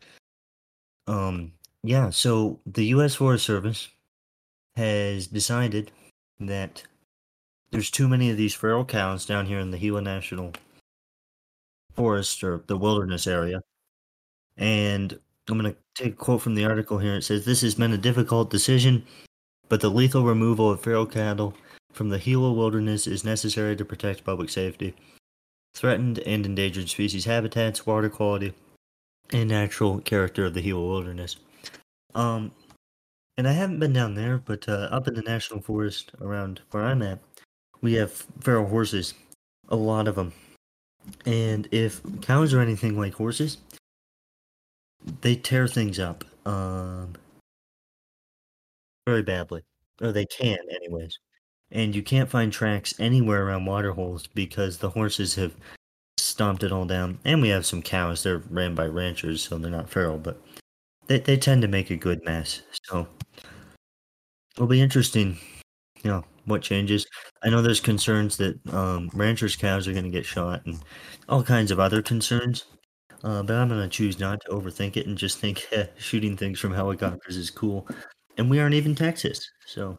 um, 1.07 1.53
yeah. 1.83 2.11
So 2.11 2.61
the 2.67 2.87
U.S. 2.87 3.15
Forest 3.15 3.47
Service 3.47 3.89
has 4.75 5.29
decided 5.29 5.93
that 6.41 6.83
there's 7.71 7.91
too 7.91 8.09
many 8.09 8.31
of 8.31 8.37
these 8.37 8.55
feral 8.55 8.85
cows 8.85 9.25
down 9.25 9.47
here 9.47 9.61
in 9.61 9.71
the 9.71 9.79
Gila 9.79 10.03
National 10.03 10.53
Forest 11.95 12.45
or 12.45 12.63
the 12.67 12.77
wilderness 12.77 13.27
area, 13.27 13.63
and 14.57 15.19
I'm 15.49 15.59
going 15.59 15.73
to 15.73 15.79
take 15.95 16.15
a 16.15 16.17
quote 16.17 16.43
from 16.43 16.55
the 16.55 16.65
article 16.65 16.99
here. 16.99 17.17
It 17.17 17.23
says, 17.23 17.45
This 17.45 17.61
has 17.61 17.77
been 17.77 17.93
a 17.93 17.99
difficult 17.99 18.51
decision, 18.51 19.05
but 19.69 19.81
the 19.81 19.91
lethal 19.91 20.25
removal 20.25 20.71
of 20.71 20.81
feral 20.81 21.07
cattle 21.07 21.55
from 21.93 22.09
the 22.09 22.19
Gila 22.19 22.53
wilderness 22.53 23.07
is 23.07 23.25
necessary 23.25 23.77
to 23.77 23.85
protect 23.85 24.25
public 24.25 24.51
safety, 24.51 24.95
threatened 25.75 26.19
and 26.21 26.45
endangered 26.45 26.89
species 26.89 27.25
habitats, 27.25 27.87
water 27.87 28.09
quality, 28.09 28.55
and 29.31 29.49
natural 29.49 30.01
character 30.01 30.47
of 30.47 30.55
the 30.55 30.63
Gila 30.63 30.85
wilderness. 30.85 31.37
Um, 32.15 32.51
and 33.37 33.47
I 33.47 33.53
haven't 33.53 33.79
been 33.79 33.93
down 33.93 34.15
there, 34.15 34.39
but 34.39 34.69
uh, 34.69 34.89
up 34.91 35.07
in 35.07 35.15
the 35.15 35.23
national 35.23 35.61
forest 35.61 36.11
around 36.21 36.61
where 36.71 36.85
I'm 36.85 37.03
at, 37.03 37.21
we 37.83 37.95
have 37.95 38.11
feral 38.41 38.67
horses, 38.67 39.15
a 39.69 39.77
lot 39.77 40.09
of 40.09 40.17
them. 40.17 40.33
And 41.25 41.69
if 41.71 42.01
cows 42.23 42.53
are 42.53 42.61
anything 42.61 42.99
like 42.99 43.15
horses, 43.15 43.59
they 45.21 45.37
tear 45.37 45.69
things 45.69 45.99
up 45.99 46.25
um, 46.47 47.15
very 49.07 49.23
badly, 49.23 49.63
or 50.01 50.13
they 50.13 50.27
can, 50.27 50.59
anyways. 50.71 51.19
And 51.71 51.95
you 51.95 52.03
can't 52.03 52.31
find 52.31 52.53
tracks 52.53 52.95
anywhere 53.01 53.47
around 53.47 53.67
water 53.67 53.93
holes 53.93 54.27
because 54.29 54.79
the 54.79 54.91
horses 54.91 55.35
have 55.35 55.55
stomped 56.17 56.63
it 56.63 56.73
all 56.73 56.85
down. 56.85 57.19
And 57.25 57.43
we 57.43 57.49
have 57.49 57.67
some 57.67 57.83
cows; 57.83 58.23
they're 58.23 58.43
ran 58.51 58.75
by 58.75 58.87
ranchers, 58.87 59.43
so 59.43 59.59
they're 59.59 59.71
not 59.71 59.91
feral. 59.91 60.19
But 60.19 60.41
they 61.07 61.21
they 61.21 61.37
tend 61.37 61.63
to 61.63 61.69
make 61.69 61.91
a 61.91 61.97
good 61.97 62.25
mess. 62.25 62.63
So 62.85 63.09
it'll 64.57 64.67
be 64.69 64.81
interesting, 64.81 65.39
you 66.03 66.11
know, 66.11 66.25
what 66.45 66.63
changes. 66.63 67.07
I 67.43 67.51
know 67.51 67.63
there's 67.63 67.81
concerns 67.81 68.37
that 68.39 68.59
um, 68.73 69.11
ranchers' 69.15 69.57
cows 69.57 69.87
are 69.89 69.93
going 69.93 70.05
to 70.05 70.11
get 70.11 70.25
shot 70.27 70.65
and 70.67 70.79
all 71.29 71.43
kinds 71.43 71.71
of 71.71 71.81
other 71.81 72.03
concerns. 72.03 72.65
Uh, 73.27 73.43
but 73.43 73.57
I'm 73.57 73.69
going 73.69 73.81
to 73.81 73.89
choose 73.89 74.21
not 74.21 74.41
to 74.43 74.53
overthink 74.53 74.97
it 74.97 75.09
and 75.09 75.19
just 75.19 75.39
think 75.39 75.67
eh, 75.73 75.87
shooting 75.99 76.37
things 76.37 76.61
from 76.61 76.73
helicopters 76.73 77.37
is 77.37 77.51
cool. 77.51 77.89
And 78.39 78.49
we 78.49 78.61
aren't 78.61 78.77
even 78.77 78.95
Texas, 78.95 79.51
so 79.67 79.99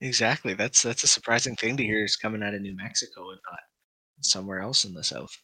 Exactly. 0.00 0.54
That's 0.54 0.80
that's 0.80 1.02
a 1.02 1.08
surprising 1.08 1.56
thing 1.56 1.76
to 1.76 1.82
hear 1.82 2.04
is 2.04 2.14
coming 2.14 2.40
out 2.40 2.54
of 2.54 2.60
New 2.60 2.76
Mexico 2.76 3.30
and 3.30 3.40
not 3.50 3.58
somewhere 4.20 4.60
else 4.60 4.84
in 4.84 4.94
the 4.94 5.02
south. 5.02 5.36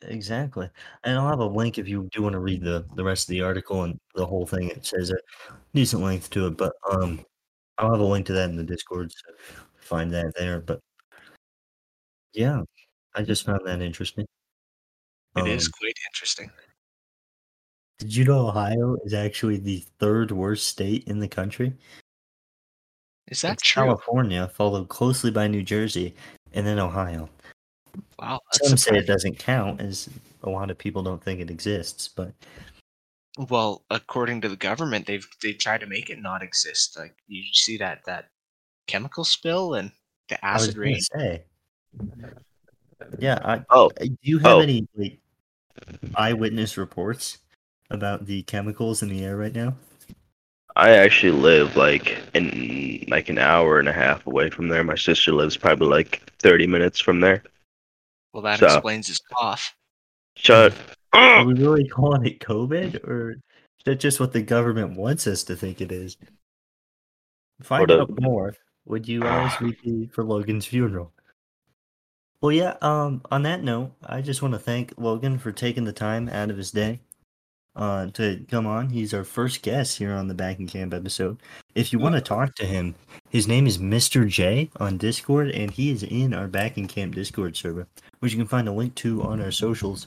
exactly. 0.00 0.70
And 1.04 1.18
I'll 1.18 1.28
have 1.28 1.40
a 1.40 1.44
link 1.44 1.76
if 1.76 1.86
you 1.86 2.08
do 2.10 2.22
want 2.22 2.32
to 2.32 2.40
read 2.40 2.62
the 2.62 2.86
the 2.94 3.04
rest 3.04 3.28
of 3.28 3.32
the 3.32 3.42
article 3.42 3.82
and 3.82 3.98
the 4.14 4.24
whole 4.24 4.46
thing. 4.46 4.70
It 4.70 4.86
says 4.86 5.10
a 5.10 5.18
decent 5.74 6.02
length 6.02 6.30
to 6.30 6.46
it, 6.46 6.56
but 6.56 6.72
um, 6.90 7.22
I'll 7.76 7.90
have 7.90 8.00
a 8.00 8.04
link 8.04 8.24
to 8.26 8.32
that 8.32 8.48
in 8.48 8.56
the 8.56 8.64
Discord, 8.64 9.12
so 9.12 9.34
find 9.76 10.10
that 10.14 10.32
there. 10.38 10.60
But 10.60 10.80
yeah, 12.32 12.62
I 13.14 13.22
just 13.22 13.44
found 13.44 13.60
that 13.66 13.82
interesting. 13.82 14.26
It 15.36 15.46
is 15.46 15.66
Um, 15.66 15.72
quite 15.78 15.96
interesting. 16.08 16.50
did 17.98 18.14
you 18.14 18.24
know 18.24 18.48
Ohio 18.48 18.96
is 19.04 19.12
actually 19.14 19.56
the 19.58 19.80
third 19.98 20.30
worst 20.30 20.68
state 20.68 21.04
in 21.08 21.18
the 21.18 21.28
country? 21.28 21.72
Is 23.28 23.40
that 23.42 23.54
It's 23.54 23.62
true? 23.62 23.82
California, 23.84 24.48
followed 24.48 24.88
closely 24.88 25.30
by 25.30 25.48
New 25.48 25.62
Jersey, 25.62 26.14
and 26.52 26.66
then 26.66 26.78
Ohio. 26.78 27.28
Wow, 28.18 28.40
Some 28.52 28.76
say 28.76 28.96
it 28.96 29.06
doesn't 29.06 29.38
count, 29.38 29.80
as 29.80 30.08
a 30.44 30.48
lot 30.50 30.70
of 30.70 30.78
people 30.78 31.02
don't 31.02 31.22
think 31.22 31.40
it 31.40 31.50
exists. 31.50 32.08
But 32.08 32.32
Well, 33.36 33.84
according 33.90 34.40
to 34.42 34.48
the 34.48 34.56
government, 34.56 35.06
they've 35.06 35.26
they 35.42 35.52
tried 35.52 35.80
to 35.80 35.86
make 35.86 36.08
it 36.10 36.20
not 36.20 36.42
exist. 36.42 36.96
Like 36.98 37.16
you 37.26 37.42
see 37.52 37.76
that 37.78 38.04
that 38.06 38.30
chemical 38.86 39.24
spill 39.24 39.74
and 39.74 39.92
the 40.28 40.42
acid 40.44 40.76
rain. 40.76 41.00
say, 41.00 41.44
yeah. 43.18 43.38
I, 43.44 43.64
Oh, 43.70 43.90
do 44.00 44.16
you 44.22 44.38
have 44.38 44.56
Oh. 44.56 44.60
any 44.60 44.86
like 44.96 45.18
eyewitness 46.14 46.76
reports 46.76 47.38
about 47.90 48.26
the 48.26 48.42
chemicals 48.42 49.02
in 49.02 49.08
the 49.08 49.24
air 49.24 49.36
right 49.36 49.54
now? 49.54 49.74
I 50.76 50.90
actually 50.90 51.32
live 51.32 51.76
like 51.76 52.18
in 52.34 53.04
like 53.08 53.28
an 53.28 53.38
hour 53.38 53.78
and 53.80 53.88
a 53.88 53.92
half 53.92 54.26
away 54.26 54.50
from 54.50 54.68
there. 54.68 54.84
My 54.84 54.94
sister 54.94 55.32
lives 55.32 55.56
probably 55.56 55.88
like 55.88 56.22
30 56.38 56.66
minutes 56.66 57.00
from 57.00 57.20
there. 57.20 57.42
Well, 58.32 58.42
that 58.42 58.58
So- 58.60 58.66
explains 58.66 59.08
his 59.08 59.18
cough. 59.18 59.74
Shut. 60.36 60.72
Are 61.12 61.40
ah! 61.40 61.44
we 61.44 61.54
really 61.54 61.88
calling 61.88 62.24
it 62.26 62.38
COVID, 62.38 63.02
or 63.08 63.30
is 63.32 63.38
that 63.86 63.98
just 63.98 64.20
what 64.20 64.32
the 64.32 64.42
government 64.42 64.96
wants 64.96 65.26
us 65.26 65.42
to 65.44 65.56
think 65.56 65.80
it 65.80 65.90
is? 65.90 66.16
Find 67.62 67.80
What 67.80 67.90
a- 67.90 68.02
out 68.02 68.20
more. 68.20 68.54
Would 68.84 69.08
you 69.08 69.20
RSVP 69.22 70.12
for 70.12 70.22
Logan's 70.22 70.66
funeral? 70.66 71.12
Well, 72.40 72.52
yeah. 72.52 72.76
Um. 72.82 73.22
On 73.30 73.42
that 73.42 73.62
note, 73.64 73.92
I 74.04 74.20
just 74.20 74.42
want 74.42 74.54
to 74.54 74.60
thank 74.60 74.94
Logan 74.96 75.38
for 75.38 75.50
taking 75.52 75.84
the 75.84 75.92
time 75.92 76.28
out 76.28 76.50
of 76.50 76.56
his 76.56 76.70
day, 76.70 77.00
uh, 77.74 78.06
to 78.12 78.44
come 78.48 78.66
on. 78.66 78.90
He's 78.90 79.12
our 79.12 79.24
first 79.24 79.62
guest 79.62 79.98
here 79.98 80.12
on 80.12 80.28
the 80.28 80.34
Back 80.34 80.60
in 80.60 80.68
Camp 80.68 80.94
episode. 80.94 81.38
If 81.74 81.92
you 81.92 81.98
want 81.98 82.14
to 82.14 82.20
talk 82.20 82.54
to 82.56 82.66
him, 82.66 82.94
his 83.30 83.48
name 83.48 83.66
is 83.66 83.78
Mr. 83.78 84.28
J 84.28 84.70
on 84.78 84.98
Discord, 84.98 85.50
and 85.50 85.70
he 85.70 85.90
is 85.90 86.04
in 86.04 86.32
our 86.32 86.46
Back 86.46 86.78
in 86.78 86.86
Camp 86.86 87.14
Discord 87.14 87.56
server, 87.56 87.88
which 88.20 88.32
you 88.32 88.38
can 88.38 88.46
find 88.48 88.68
a 88.68 88.72
link 88.72 88.94
to 88.96 89.22
on 89.22 89.40
our 89.40 89.50
socials, 89.50 90.06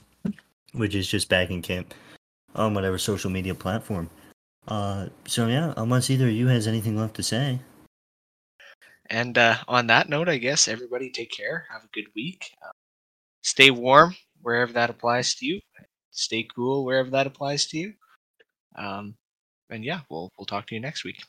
which 0.74 0.96
is 0.96 1.08
just 1.10 1.28
Back 1.30 1.50
in 1.52 1.62
Camp 1.62 1.94
on 2.56 2.74
whatever 2.74 2.98
social 2.98 3.30
media 3.30 3.56
platform. 3.56 4.10
Uh. 4.68 5.08
So 5.28 5.48
yeah, 5.48 5.74
unless 5.76 6.10
either 6.10 6.28
of 6.28 6.34
you 6.34 6.48
has 6.48 6.68
anything 6.68 6.98
left 6.98 7.16
to 7.16 7.24
say. 7.24 7.60
And 9.10 9.38
uh, 9.38 9.58
on 9.68 9.88
that 9.88 10.10
note, 10.10 10.30
I 10.30 10.38
guess 10.38 10.68
everybody 10.68 11.10
take 11.10 11.32
care. 11.32 11.68
Have 11.72 11.84
a 11.84 11.88
good 11.94 12.08
week. 12.16 12.52
Uh, 12.66 12.72
stay 13.44 13.72
warm 13.72 14.16
wherever 14.42 14.74
that 14.74 14.90
applies 14.90 15.36
to 15.36 15.46
you. 15.46 15.62
Stay 16.12 16.44
cool 16.56 16.86
wherever 16.86 17.10
that 17.12 17.28
applies 17.28 17.68
to 17.68 17.78
you. 17.78 17.94
Um, 18.78 19.16
and 19.70 19.84
yeah, 19.86 20.02
we'll 20.10 20.32
we'll 20.38 20.46
talk 20.48 20.68
to 20.68 20.76
you 20.76 20.82
next 20.82 21.06
week. 21.06 21.22